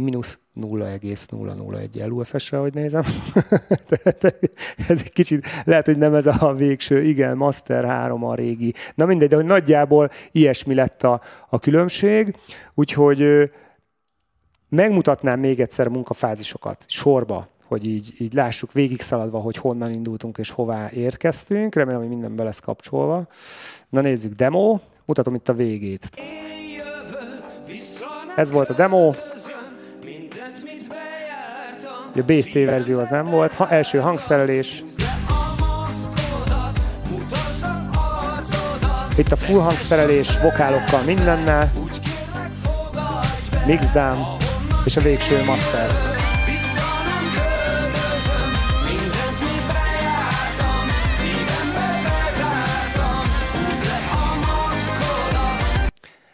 [0.00, 3.02] Mínusz 0,001 LUFS-re, hogy nézem.
[3.88, 4.24] Tehát
[4.88, 8.74] ez egy kicsit, lehet, hogy nem ez a végső, igen, Master 3 a régi.
[8.94, 12.36] Na mindegy, de hogy nagyjából ilyesmi lett a, a különbség.
[12.74, 13.50] Úgyhogy
[14.68, 20.38] megmutatnám még egyszer a munkafázisokat sorba, hogy így, így lássuk végig szaladva, hogy honnan indultunk
[20.38, 21.74] és hová érkeztünk.
[21.74, 23.26] Remélem, hogy minden be lesz kapcsolva.
[23.88, 24.78] Na nézzük, demo.
[25.04, 26.08] Mutatom itt a végét.
[28.36, 29.12] Ez volt a demo.
[32.16, 33.52] A BSC verzió az nem volt.
[33.52, 34.84] Ha, első hangszerelés.
[39.16, 41.72] Itt a full hangszerelés, vokálokkal mindennel.
[43.66, 44.36] Mixdown
[44.84, 45.90] és a végső master.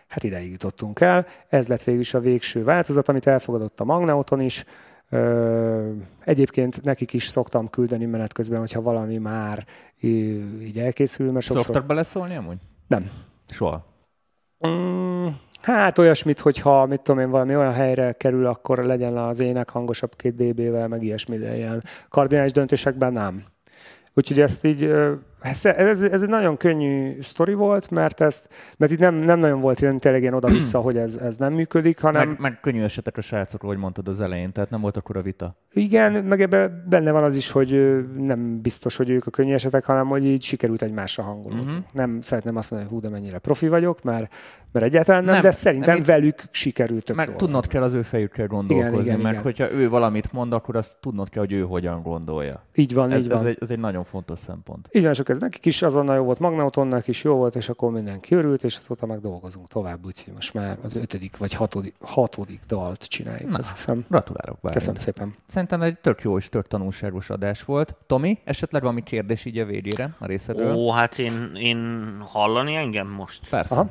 [0.09, 1.27] Hát ideig jutottunk el.
[1.49, 4.65] Ez lett végül is a végső változat, amit elfogadott a Magnauton is.
[6.25, 9.67] Egyébként nekik is szoktam küldeni menet közben, hogyha valami már
[10.01, 11.65] így elkészül, mert sokszor...
[11.65, 12.59] Szoktak beleszólni amúgy?
[12.87, 13.11] Nem.
[13.49, 13.87] Soha.
[14.69, 15.27] Mm,
[15.63, 20.17] hát olyasmit, hogyha mit tudom én, valami olyan helyre kerül, akkor legyen az ének hangosabb
[20.17, 23.45] két dB-vel, meg ilyesmi, de ilyen kardinális döntésekben nem.
[24.15, 24.91] Úgyhogy ezt így,
[25.47, 29.61] ez, ez, ez egy nagyon könnyű sztori volt, mert ezt, mert itt nem, nem nagyon
[29.61, 33.17] volt ilyen tényleg ilyen oda-vissza, hogy ez, ez nem működik, hanem Meg, meg könnyű esetek
[33.17, 35.57] a srácokról, hogy mondtad az elején, tehát nem volt akkor a vita.
[35.73, 39.85] igen, meg ebben benne van az is, hogy nem biztos, hogy ők a könnyű esetek,
[39.85, 41.71] hanem hogy így sikerült egymásra hangolódni.
[41.71, 41.85] Uh-huh.
[41.93, 44.33] Nem szeretném azt mondani, hogy hú, de mennyire profi vagyok, mert,
[44.79, 47.37] mert egyáltalán nem, Nem, de szerintem nem, velük sikerült tök Meg jól.
[47.37, 49.43] tudnod kell az ő fejükkel gondolkozni, Igen, igen, mert igen.
[49.43, 52.63] hogyha ő valamit mond, akkor azt tudnod kell, hogy ő hogyan gondolja.
[52.75, 53.39] Így van, Ez, így van.
[53.39, 54.89] ez, egy, ez egy nagyon fontos szempont.
[54.93, 57.91] Így van, sok ez nekik is azonnal jó volt, Magnautonnak is jó volt, és akkor
[57.91, 62.61] mindenki örült, és azóta meg dolgozunk tovább, úgyhogy most már az ötödik vagy hatodik, hatodik
[62.69, 64.05] dalt csináljuk, Na, azt hiszem.
[64.09, 64.79] Gratulálok, Bálint.
[64.79, 65.35] Köszönöm szépen.
[65.47, 67.95] Szerintem egy tök jó és tök tanulságos adás volt.
[68.07, 70.75] Tomi, esetleg valami kérdés így a végére a részedről?
[70.75, 73.49] Ó, hát én, én hallani engem most?
[73.49, 73.75] Persze.
[73.75, 73.89] Aha.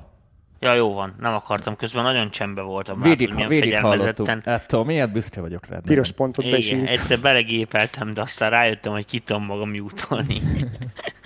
[0.65, 2.99] Ja, jó van, nem akartam, közben nagyon csendbe voltam.
[2.99, 3.59] Milyen végig hallottuk.
[3.59, 4.41] fegyelmezetten.
[4.45, 5.81] Hát Tomi, miért büszke vagyok rád.
[5.81, 10.41] Piros pontot be Igen, egyszer belegépeltem, de aztán rájöttem, hogy ki tudom magam jutolni.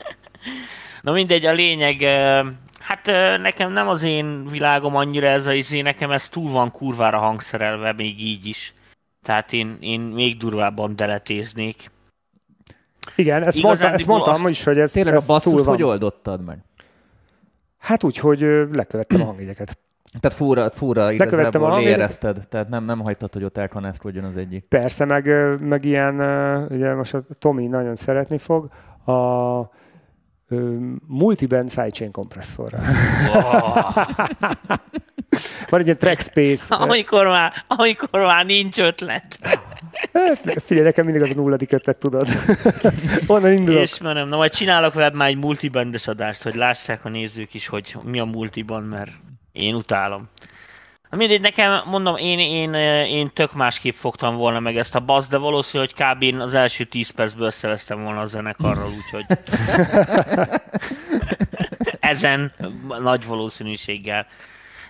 [1.01, 2.01] Na mindegy, a lényeg,
[2.79, 3.05] hát
[3.41, 7.93] nekem nem az én világom annyira ez a izé, nekem ez túl van kurvára hangszerelve,
[7.93, 8.73] még így is.
[9.23, 11.91] Tehát én, én még durvábban deletéznék.
[13.15, 15.55] Igen, ezt, Igazándiból mondta, ezt mondtam azt- is, hogy ez, Tényleg a ez túl basszust
[15.57, 15.65] van.
[15.75, 16.57] hogy oldottad meg?
[17.79, 18.39] Hát úgy, hogy
[18.71, 19.77] lekövettem a hangjegyeket.
[20.19, 24.67] Tehát fúra, fúra Lekövettem igazából leérezted, tehát nem, nem hagytad, hogy ott elkanászkodjon az egyik.
[24.67, 25.25] Persze, meg,
[25.59, 26.15] meg ilyen,
[26.69, 28.69] ugye most a Tomi nagyon szeretni fog,
[29.05, 29.77] a
[31.07, 32.77] multiband sidechain kompresszorra.
[35.69, 36.75] Van egy ilyen Trackspace.
[36.75, 39.39] ö, Amikor már, amikor már nincs ötlet.
[40.13, 42.27] Hát, Figyelj, nekem mindig az a nulladik ötlet, tudod.
[43.27, 43.83] Onnan indulok.
[43.83, 47.95] Ismerem, na majd csinálok veled már egy multibandes adást, hogy lássák a nézők is, hogy
[48.03, 49.11] mi a multiban, mert
[49.51, 50.29] én utálom.
[51.09, 52.73] Na mindegy, nekem mondom, én, én,
[53.03, 56.41] én tök másképp fogtam volna meg ezt a basz, de valószínű, hogy kb.
[56.41, 59.25] az első 10 percből összevesztem volna a zenekarral, úgyhogy
[61.99, 62.51] ezen
[63.01, 64.27] nagy valószínűséggel.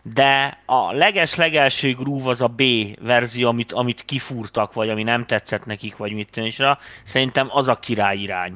[0.03, 2.61] De a leges-legelső groove az a B
[3.01, 7.79] verzió, amit, amit kifúrtak, vagy ami nem tetszett nekik, vagy mit rá, szerintem az a
[7.79, 8.53] király irány.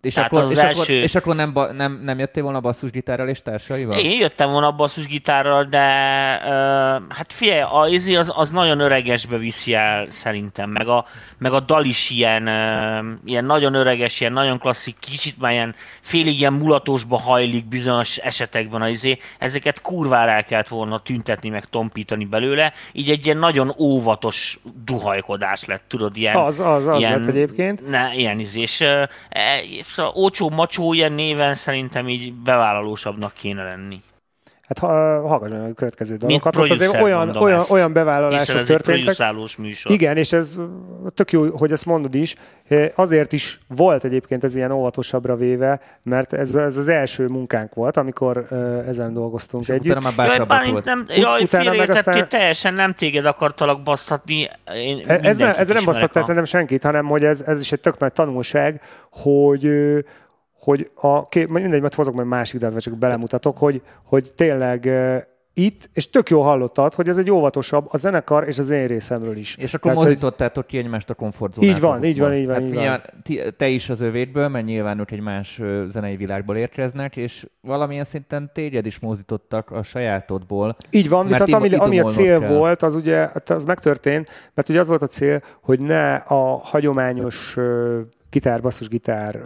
[0.00, 3.28] És, Tehát akkor, az és, első- akkor, és akkor nem, nem, nem jöttél volna basszusgitárral
[3.28, 3.98] és társaival?
[3.98, 5.78] Én jöttem volna basszusgitárral, de
[6.44, 11.06] uh, hát figyelj, a, izé az, az nagyon öregesbe viszi el szerintem, meg a,
[11.38, 15.74] meg a dal is ilyen, uh, ilyen nagyon öreges, ilyen nagyon klasszik, kicsit már ilyen
[16.00, 21.64] félig ilyen mulatósba hajlik bizonyos esetekben a izé, ezeket kurvára el kellett volna tüntetni, meg
[21.64, 26.36] tompítani belőle, így egy ilyen nagyon óvatos duhajkodás lett, tudod, ilyen...
[26.36, 27.88] Az, az, az lett egyébként.
[27.88, 29.08] Ne, ilyen izé, és uh,
[29.82, 34.00] szóval ócsó macsó ilyen néven szerintem így bevállalósabbnak kéne lenni.
[34.68, 34.86] Hát ha,
[35.28, 36.56] hallgass meg a következő dalokat.
[36.56, 37.70] Ott azért olyan, olyan, ezt.
[37.70, 39.02] olyan bevállalások ez egy történtek.
[39.04, 39.92] producálós műsor.
[39.92, 40.56] Igen, és ez
[41.14, 42.34] tök jó, hogy ezt mondod is.
[42.94, 47.96] Azért is volt egyébként ez ilyen óvatosabbra véve, mert ez, ez az első munkánk volt,
[47.96, 48.46] amikor
[48.86, 49.96] ezen dolgoztunk És együtt.
[49.96, 54.48] utána már Jaj, Bálint, nem, Ut- jaj, utána meg aztán- teljesen nem téged akartalak basztatni.
[54.74, 57.72] Én E- Ez, ne, ez nem basztatta a- szerintem senkit, hanem hogy ez, ez is
[57.72, 59.70] egy tök nagy tanulság, hogy
[60.60, 64.88] hogy a, ké- mindegy, mert hozok majd másik vagy csak belemutatok, hogy, hogy tényleg
[65.58, 69.36] itt, és tök jó hallottad, hogy ez egy óvatosabb a zenekar és az én részemről
[69.36, 69.56] is.
[69.56, 71.96] És akkor Tehát, mozdítottátok ki egymást a komfortzónátokból.
[71.96, 72.80] Így van, így van, így van, Hát így van.
[72.82, 78.04] nyilván te is az övédből, mert nyilván ők egy más zenei világból érkeznek, és valamilyen
[78.04, 80.76] szinten téged is mozdítottak a sajátodból.
[80.90, 82.48] Így van, viszont ami, ami a cél kell.
[82.48, 86.56] volt, az ugye, hát az megtörtént, mert ugye az volt a cél, hogy ne a
[86.56, 87.56] hagyományos
[88.30, 89.42] gitár, basszus gitár,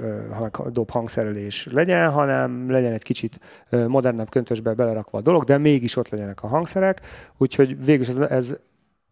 [0.70, 3.38] dob hangszerelés legyen, hanem legyen egy kicsit
[3.70, 7.00] ö, modernebb köntösbe belerakva a dolog, de mégis ott legyenek a hangszerek,
[7.38, 8.54] úgyhogy végül ez, ez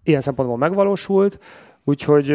[0.03, 1.39] ilyen szempontból megvalósult,
[1.85, 2.27] úgyhogy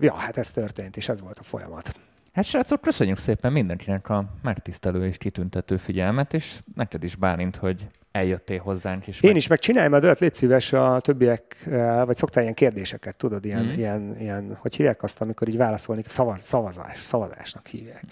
[0.00, 1.92] ja, hát ez történt, és ez volt a folyamat.
[2.32, 7.86] Hát srácok, köszönjük szépen mindenkinek a megtisztelő és kitüntető figyelmet, és neked is Bálint, hogy
[8.18, 9.06] eljöttél hozzánk.
[9.06, 13.16] És Én is meg csinálj majd olyat, légy szíves a többiekkel, vagy szoktál ilyen kérdéseket,
[13.16, 13.76] tudod, ilyen, mm.
[13.76, 18.02] ilyen, ilyen hogy hívják azt, amikor így válaszolni, szavaz, szavazás, szavazásnak hívják.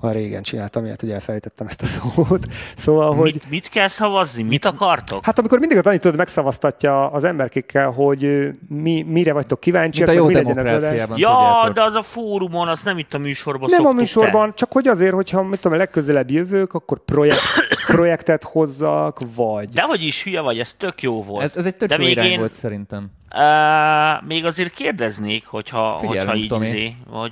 [0.00, 2.46] A régen csináltam ilyet, hogy elfelejtettem ezt a szót.
[2.76, 4.42] Szóval, hogy Mit, mit kell szavazni?
[4.42, 5.24] Mit akartok?
[5.24, 10.18] Hát amikor mindig a tanítőd megszavaztatja az emberkékkel, hogy ö, mi, mire vagytok kíváncsiak, Mint
[10.18, 10.96] a jó meg mi legyen az adás.
[10.98, 11.74] Ja, tudjátok.
[11.74, 15.14] de az a fórumon, azt nem itt a műsorban Nem a műsorban, csak hogy azért,
[15.14, 17.40] hogyha mit tudom, legközelebb jövők, akkor projekt,
[17.86, 19.68] projektet hozzak, vagy...
[19.68, 21.44] De hogy is hülye vagy, ez tök jó volt.
[21.44, 23.10] Ez, ez egy tök De jó még irány én- volt szerintem.
[23.36, 26.66] Uh, még azért kérdeznék, hogyha, Figyelünk, hogyha így Tomi.
[26.66, 27.26] izé, ö,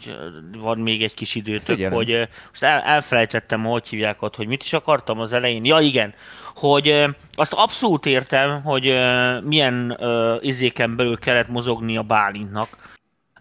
[0.58, 1.94] van még egy kis időtök, Figyelünk.
[1.94, 5.64] hogy ö, most el, elfelejtettem, hogy hívják ott, hogy mit is akartam az elején.
[5.64, 6.14] Ja igen,
[6.54, 12.68] hogy ö, azt abszolút értem, hogy ö, milyen ö, izéken belül kellett mozogni a Bálintnak,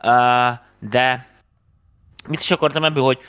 [0.03, 0.57] uh,
[0.89, 1.27] de
[2.27, 3.19] mit is akartam ebből, hogy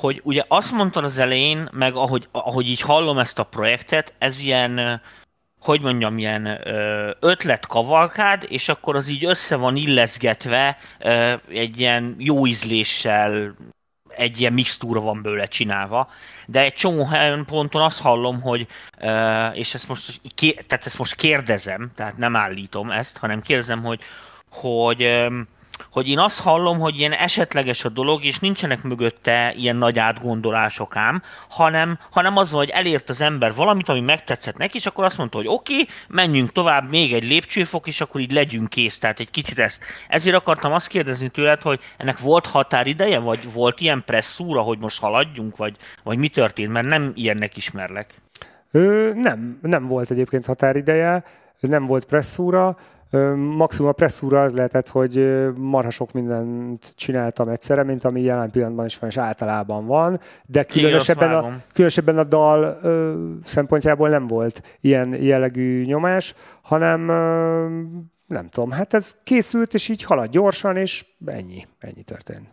[0.00, 4.40] hogy ugye azt mondtad az elején, meg ahogy, ahogy így hallom ezt a projektet, ez
[4.40, 5.00] ilyen,
[5.60, 10.78] hogy mondjam, ilyen ö, ötletkavalkád, és akkor az így össze van illeszgetve
[11.48, 13.54] egy ilyen jó ízléssel,
[14.08, 16.10] egy ilyen mixtúra van belőle csinálva,
[16.46, 18.66] de egy csomó helyen ponton azt hallom, hogy,
[19.52, 20.20] és ezt most,
[20.66, 24.00] tehát ezt most kérdezem, tehát nem állítom ezt, hanem kérdezem, hogy,
[24.50, 25.28] hogy
[25.90, 30.96] hogy én azt hallom, hogy ilyen esetleges a dolog, és nincsenek mögötte ilyen nagy átgondolások
[30.96, 35.18] ám, hanem, hanem az hogy elért az ember valamit, ami megtetszett neki, és akkor azt
[35.18, 39.20] mondta, hogy oké, okay, menjünk tovább, még egy lépcsőfok, és akkor így legyünk kész, tehát
[39.20, 39.82] egy kicsit ezt.
[40.08, 45.00] Ezért akartam azt kérdezni tőled, hogy ennek volt határideje, vagy volt ilyen presszúra, hogy most
[45.00, 48.14] haladjunk, vagy, vagy mi történt, mert nem ilyennek ismerlek.
[48.70, 51.24] Ö, nem, nem volt egyébként határideje,
[51.60, 52.76] nem volt presszúra.
[53.36, 58.86] Maximum a presszúra az lehetett, hogy marha sok mindent csináltam egyszerre, mint ami jelen pillanatban
[58.86, 64.62] is van, és általában van, de különösebben a, különösebben a dal ö, szempontjából nem volt
[64.80, 67.68] ilyen jellegű nyomás, hanem ö,
[68.26, 72.48] nem tudom, hát ez készült, és így halad gyorsan, és ennyi, ennyi történt.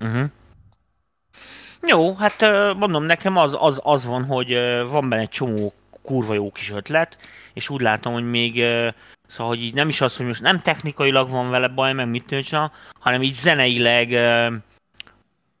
[0.00, 0.30] Uh-huh.
[1.86, 2.40] Jó, hát
[2.76, 4.58] mondom, nekem az, az, az van, hogy
[4.90, 7.16] van benne egy csomó kurva jó kis ötlet,
[7.54, 8.64] és úgy látom, hogy még
[9.26, 12.36] szóval, hogy így nem is az, hogy most nem technikailag van vele baj, meg mit
[12.42, 14.18] csinál, hanem így zeneileg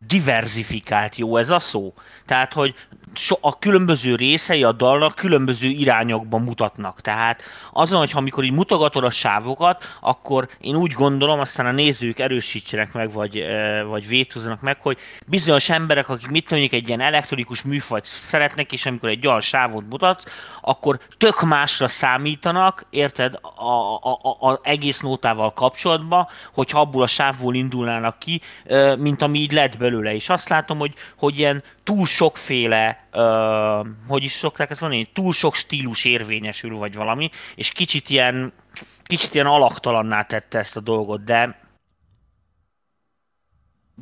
[0.06, 1.94] diversifikált, jó ez a szó?
[2.26, 2.74] Tehát, hogy
[3.16, 7.00] so, a különböző részei a dalnak különböző irányokban mutatnak.
[7.00, 7.42] Tehát
[7.72, 12.92] azon, hogy amikor így mutogatod a sávokat, akkor én úgy gondolom, aztán a nézők erősítsenek
[12.92, 13.44] meg, vagy,
[13.86, 18.86] vagy vétózzanak meg, hogy bizonyos emberek, akik mit mondjuk egy ilyen elektronikus műfajt szeretnek, és
[18.86, 20.24] amikor egy olyan sávot mutatsz,
[20.60, 27.06] akkor tök másra számítanak, érted, a, a, a, a egész nótával kapcsolatban, hogyha abból a
[27.06, 28.40] sávból indulnának ki,
[28.98, 30.14] mint ami így lett belőle.
[30.14, 33.03] És azt látom, hogy, hogy ilyen túl sokféle,
[34.08, 38.52] hogy is szokták ezt mondani, túl sok stílus érvényesül, vagy valami, és kicsit ilyen,
[39.02, 41.63] kicsit ilyen alaktalanná tette ezt a dolgot, de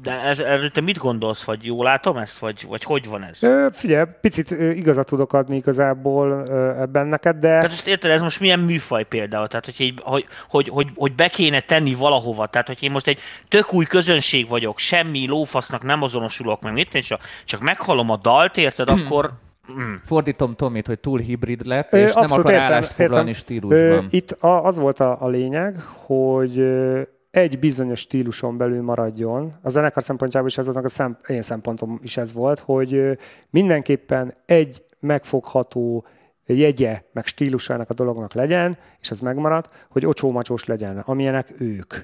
[0.02, 3.42] de ez, erről te mit gondolsz, vagy jól látom ezt, vagy, vagy hogy van ez?
[3.42, 7.48] Ö, figyelj, picit ö, igazat tudok adni igazából ö, ebben neked, de...
[7.48, 9.46] Tehát ezt érted, ez most milyen műfaj például?
[9.48, 12.46] Tehát, hogy, hogy, hogy, hogy, hogy be kéne tenni valahova.
[12.46, 13.18] Tehát, hogy én most egy
[13.48, 18.16] tök új közönség vagyok, semmi lófasznak nem azonosulok meg, mit, és csak, csak meghallom a
[18.16, 19.32] dalt, érted, akkor...
[19.72, 19.94] Mm.
[20.04, 23.42] Fordítom Tomit, hogy túl hibrid lett, Ö, és nem abszolút akar értem, állást foglalni értem.
[23.42, 23.78] stílusban.
[23.80, 25.76] Ö, Itt a, az volt a, a lényeg,
[26.06, 27.02] hogy ö,
[27.32, 29.54] egy bizonyos stíluson belül maradjon.
[29.62, 33.18] A zenekar szempontjából is ez volt, a szem, én szempontom is ez volt, hogy
[33.50, 36.06] mindenképpen egy megfogható
[36.46, 41.94] jegye, meg stílusa ennek a dolognak legyen, és az megmarad, hogy ocsómacsós legyen, amilyenek ők.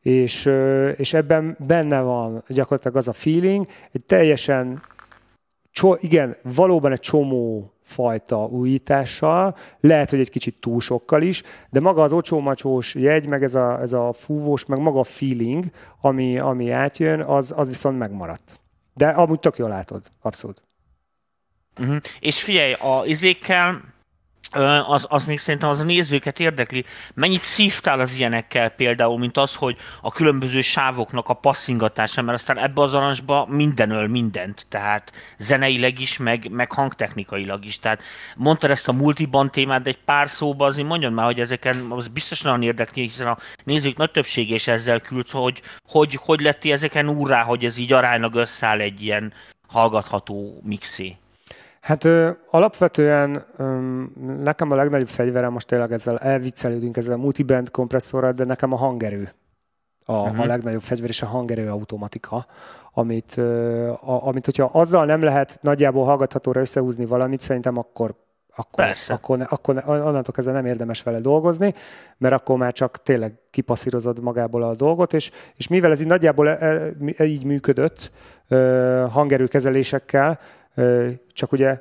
[0.00, 0.50] És,
[0.96, 4.80] és ebben benne van gyakorlatilag az a feeling, egy teljesen
[5.70, 11.80] cso- igen, valóban egy csomó fajta újítással, lehet, hogy egy kicsit túl sokkal is, de
[11.80, 15.64] maga az ocsómacsós jegy, meg ez a, ez a fúvós, meg maga a feeling,
[16.00, 18.60] ami, ami átjön, az, az viszont megmaradt.
[18.94, 20.62] De amúgy tök jól látod, abszolút.
[21.80, 21.96] Uh-huh.
[22.20, 23.94] És figyelj, a izékkel,
[24.86, 26.84] az, az még szerintem az a nézőket érdekli.
[27.14, 32.58] Mennyit szívtál az ilyenekkel például, mint az, hogy a különböző sávoknak a passzingatása, mert aztán
[32.58, 37.78] ebbe az arancsba minden öl mindent, tehát zeneileg is, meg, meg hangtechnikailag is.
[37.78, 38.02] Tehát
[38.36, 42.08] mondtad ezt a multiban témát, de egy pár szóba azért mondjad már, hogy ezeken az
[42.08, 46.72] biztos nagyon érdekli, hiszen a nézők nagy többsége is ezzel küld, hogy hogy, hogy lettél
[46.72, 49.32] ezeken úrrá, hogy ez így aránylag összeáll egy ilyen
[49.66, 51.16] hallgatható mixé.
[51.86, 53.64] Hát ö, alapvetően ö,
[54.42, 58.76] nekem a legnagyobb fegyverem, most tényleg ezzel elviccelődünk ezzel a multiband kompresszorral, de nekem a
[58.76, 59.34] hangerő
[60.04, 60.40] a, uh-huh.
[60.40, 62.46] a legnagyobb fegyver, és a hangerő automatika,
[62.92, 68.14] amit, ö, a, amit hogyha azzal nem lehet nagyjából hallgathatóra összehúzni valamit, szerintem akkor
[68.58, 69.12] akkor, Persze.
[69.12, 71.74] akkor, akkor onnantól kezdve nem érdemes vele dolgozni,
[72.18, 76.48] mert akkor már csak tényleg kipasszírozod magából a dolgot, és, és mivel ez így nagyjából
[76.48, 78.10] e, e, így működött
[79.10, 80.38] hangerőkezelésekkel,
[81.32, 81.80] csak ugye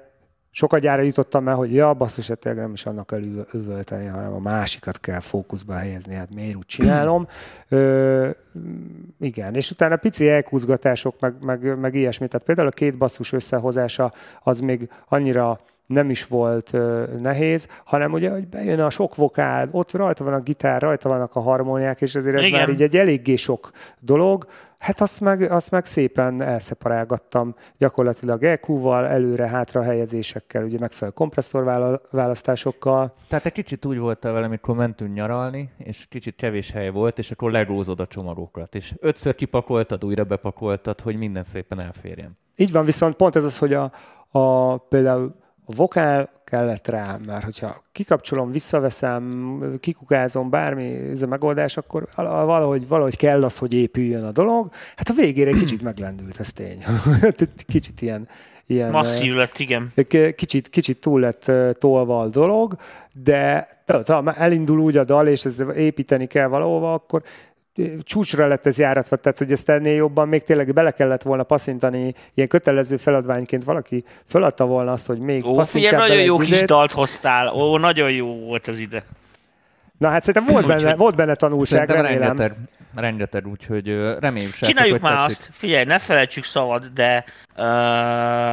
[0.51, 4.33] sokat gyára jutottam el, hogy ja, basszus, hát nem is annak kell üv- üvölteni, hanem
[4.33, 7.27] a másikat kell fókuszba helyezni, hát miért úgy csinálom.
[7.69, 8.29] Ö,
[9.19, 12.27] igen, és utána pici elkúzgatások, meg, meg, meg ilyesmi.
[12.27, 18.11] Tehát például a két basszus összehozása az még annyira nem is volt ö, nehéz, hanem
[18.11, 22.01] ugye, hogy bejön a sok vokál, ott rajta van a gitár, rajta vannak a harmóniák,
[22.01, 22.59] és ezért ez Igen.
[22.59, 24.45] már így egy eléggé sok dolog.
[24.85, 33.13] Hát azt meg, azt meg szépen elszeparálgattam gyakorlatilag EQ-val, előre-hátra helyezésekkel, ugye megfelelő kompresszorválasztásokkal.
[33.27, 37.31] Tehát egy kicsit úgy voltál vele, amikor mentünk nyaralni, és kicsit kevés hely volt, és
[37.31, 42.37] akkor legózod a csomagokat, és ötször kipakoltad, újra bepakoltad, hogy minden szépen elférjen.
[42.55, 43.91] Így van, viszont pont ez az, hogy a,
[44.29, 51.77] a például a vokál kellett rá, mert hogyha kikapcsolom, visszaveszem, kikukázom, bármi ez a megoldás,
[51.77, 54.69] akkor val- valahogy, valahogy kell az, hogy épüljön a dolog.
[54.95, 56.83] Hát a végére kicsit meglendült, ez tény.
[57.67, 58.27] kicsit ilyen,
[58.65, 59.93] ilyen Masszív lett, igen.
[60.35, 62.75] Kicsit, kicsit túl lett ö, tolva a dolog,
[63.23, 63.67] de
[64.07, 67.23] ha elindul úgy a dal, és ez építeni kell valahova, akkor
[68.03, 72.13] csúcsra lett ez járatva, tehát hogy ezt ennél jobban még tényleg bele kellett volna passzintani,
[72.33, 76.91] ilyen kötelező feladványként valaki feladta volna azt, hogy még Ó, figyelj, nagyon jó kis dalt
[76.91, 77.53] hoztál.
[77.53, 79.03] Ó, nagyon jó volt az ide.
[79.97, 82.35] Na hát szerintem volt benne, volt benne tanulság, Szerintem remélem.
[82.37, 82.57] rengeteg,
[82.95, 83.87] rengeteg, úgyhogy
[84.19, 85.39] reméljük, srácok, Csináljuk már tetszik.
[85.39, 87.25] azt, figyelj, ne felejtsük szabad, de
[87.55, 87.63] uh,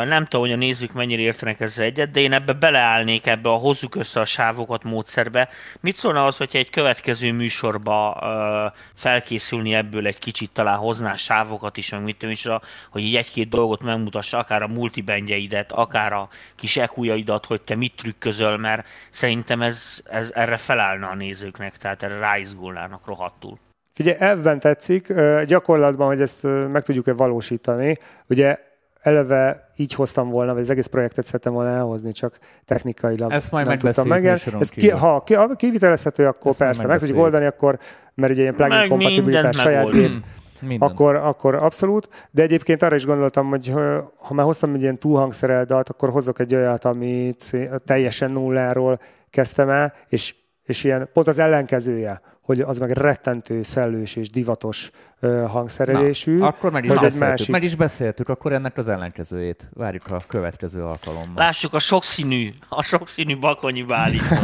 [0.08, 3.54] nem tudom, hogy a nézők mennyire értenek ezzel egyet, de én ebbe beleállnék ebbe a
[3.54, 5.48] hozzuk össze a sávokat módszerbe.
[5.80, 11.76] Mit szólna az, hogyha egy következő műsorba uh, felkészülni ebből egy kicsit, talán hoznál sávokat
[11.76, 12.46] is, meg mit tudom is,
[12.90, 17.94] hogy így egy-két dolgot megmutassa, akár a multibandjeidet, akár a kis ekujaidat, hogy te mit
[17.96, 23.58] trükközöl, mert szerintem ez, ez erre felállna a nézőknek, tehát erre ráizgulnának rohadtul.
[23.92, 25.12] Figyelj, elvben tetszik,
[25.46, 27.98] gyakorlatban, hogy ezt meg tudjuk-e valósítani.
[28.28, 28.56] Ugye
[29.02, 33.66] eleve így hoztam volna, vagy az egész projektet szerettem volna elhozni, csak technikailag Ezt majd
[33.66, 34.26] nem tudtam meg.
[34.26, 37.78] Ez ki, ha ki, ha kivitelezhető, akkor Ezt persze, meg tudjuk oldani, akkor,
[38.14, 40.24] mert ugye ilyen plugin Meg kompatibilitás saját gép,
[40.60, 40.88] Minden.
[40.88, 43.72] akkor, akkor abszolút, de egyébként arra is gondoltam, hogy
[44.16, 49.68] ha már hoztam egy ilyen túlhangszerelt dalt, akkor hozok egy olyat, amit teljesen nulláról kezdtem
[49.68, 54.90] el, és, és ilyen pont az ellenkezője, hogy az meg rettentő szellős és divatos
[55.20, 56.38] ö, hangszerelésű.
[56.38, 59.68] Na, akkor meg is, hogy egy másik- meg is beszéltük, akkor ennek az ellenkezőjét.
[59.72, 61.34] Várjuk a következő alkalommal.
[61.36, 64.22] Lássuk a sokszínű, a sokszínű bakonyi Bálint.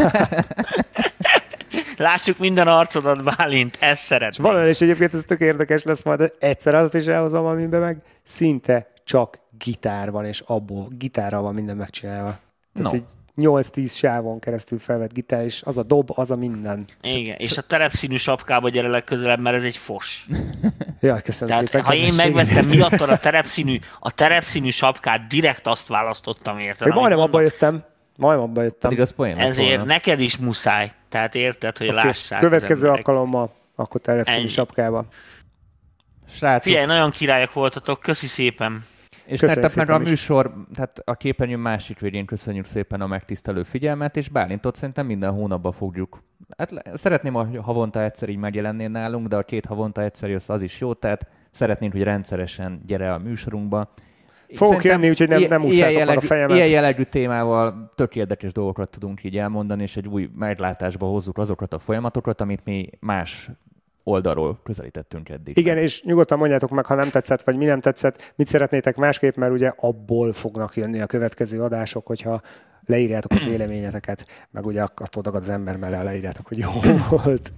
[1.96, 4.46] Lássuk minden arcodat, Bálint, ezt És szeretném.
[4.46, 8.03] van olyan is egyébként, ez tök érdekes lesz majd, egyszer azt is elhozom, amiben meg
[8.24, 12.38] szinte csak gitár van, és abból gitárral van minden megcsinálva.
[12.74, 12.99] Tehát No.
[12.99, 13.05] egy
[13.39, 16.86] 8-10 sávon keresztül felvett gitár, és az a dob, az a minden.
[17.03, 20.26] Igen, és a terepszínű sapkába gyere legközelebb, mert ez egy fos.
[21.01, 21.84] Jaj, köszönöm Tehát szépen.
[21.84, 26.86] ha én megvettem miattad a terepszínű, a terepszínű sapkát, direkt azt választottam érted?
[26.89, 27.84] Én majdnem abba jöttem.
[28.16, 28.91] Majdnem abba jöttem.
[28.91, 29.84] Pedig az Ezért volna.
[29.84, 30.93] neked is muszáj.
[31.09, 32.41] Tehát érted, hogy Oké, lássák.
[32.41, 34.49] Következő alkalommal akkor terepszínű Ennyi.
[34.49, 35.05] sapkába.
[36.30, 38.84] Srácok, Figyelj, nagyon királyok voltatok, köszi szépen.
[39.28, 40.08] És meg a szépen is.
[40.08, 45.32] műsor, tehát a képernyő másik végén köszönjük szépen a megtisztelő figyelmet, és Bálintot szerintem minden
[45.32, 46.22] hónapban fogjuk.
[46.58, 50.62] Hát szeretném, ha havonta egyszer így megjelennél nálunk, de a két havonta egyszer jössz, az
[50.62, 53.92] is jó, tehát szeretnénk, hogy rendszeresen gyere a műsorunkba.
[54.52, 56.56] Fogok Szerintem jönni, úgyhogy nem- nem ilyen ússzátok meg a jellegű- fejemet.
[56.56, 61.72] Ilyen jellegű témával tök érdekes dolgokat tudunk így elmondani, és egy új meglátásba hozzuk azokat
[61.72, 63.50] a folyamatokat, amit mi más
[64.09, 65.56] oldalról közelítettünk eddig.
[65.56, 69.36] Igen, és nyugodtan mondjátok meg, ha nem tetszett, vagy mi nem tetszett, mit szeretnétek másképp,
[69.36, 72.40] mert ugye abból fognak jönni a következő adások, hogyha
[72.86, 76.70] leírjátok a véleményeteket, meg ugye attól dagad az ember mellé, leírjátok, hogy jó
[77.11, 77.52] volt.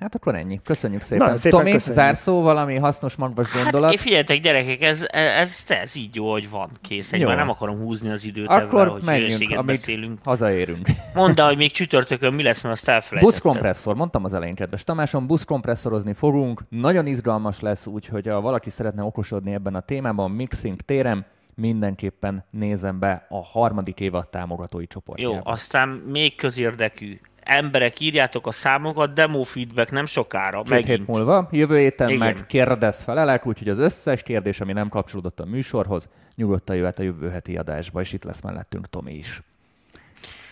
[0.00, 0.60] Hát akkor ennyi.
[0.64, 1.28] Köszönjük szépen.
[1.28, 2.02] Na, szépen Tomi, köszönjük.
[2.02, 3.90] zárszó, valami hasznos magvas gondolat.
[3.90, 7.12] Hát, figyeljetek gyerekek, ez, ez, ez így jó, hogy van, kész.
[7.12, 7.26] Egy Jó.
[7.26, 10.18] már nem akarom húzni az időt ebben, akkor hogy menjünk, amíg beszélünk.
[10.24, 10.88] hazaérünk.
[11.14, 13.28] Mondd hogy még csütörtökön mi lesz, mert azt elfelejtettem.
[13.28, 16.60] Buszkompresszor, mondtam az elején, kedves Tamáson, buszkompresszorozni fogunk.
[16.68, 22.98] Nagyon izgalmas lesz, úgyhogy ha valaki szeretne okosodni ebben a témában, mixing téren, mindenképpen nézzen
[22.98, 25.34] be a harmadik évad támogatói csoportjába.
[25.34, 27.20] Jó, aztán még közérdekű.
[27.46, 31.06] Emberek, írjátok a számokat, demo feedback nem sokára, Két hét megint.
[31.06, 32.18] múlva, jövő héten Igen.
[32.20, 37.02] meg kérdez felelek, úgyhogy az összes kérdés, ami nem kapcsolódott a műsorhoz, nyugodtan jöhet a
[37.02, 39.42] jövő heti adásba, és itt lesz mellettünk Tomi is.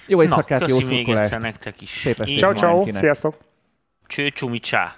[0.07, 1.39] Jó Na, éjszakát, jó köszi még szurkolást!
[1.39, 1.89] nektek is.
[1.91, 2.39] Szép estét.
[2.39, 3.37] Ciao, ciao, sziasztok!
[4.07, 4.95] Cső, csumi, csá.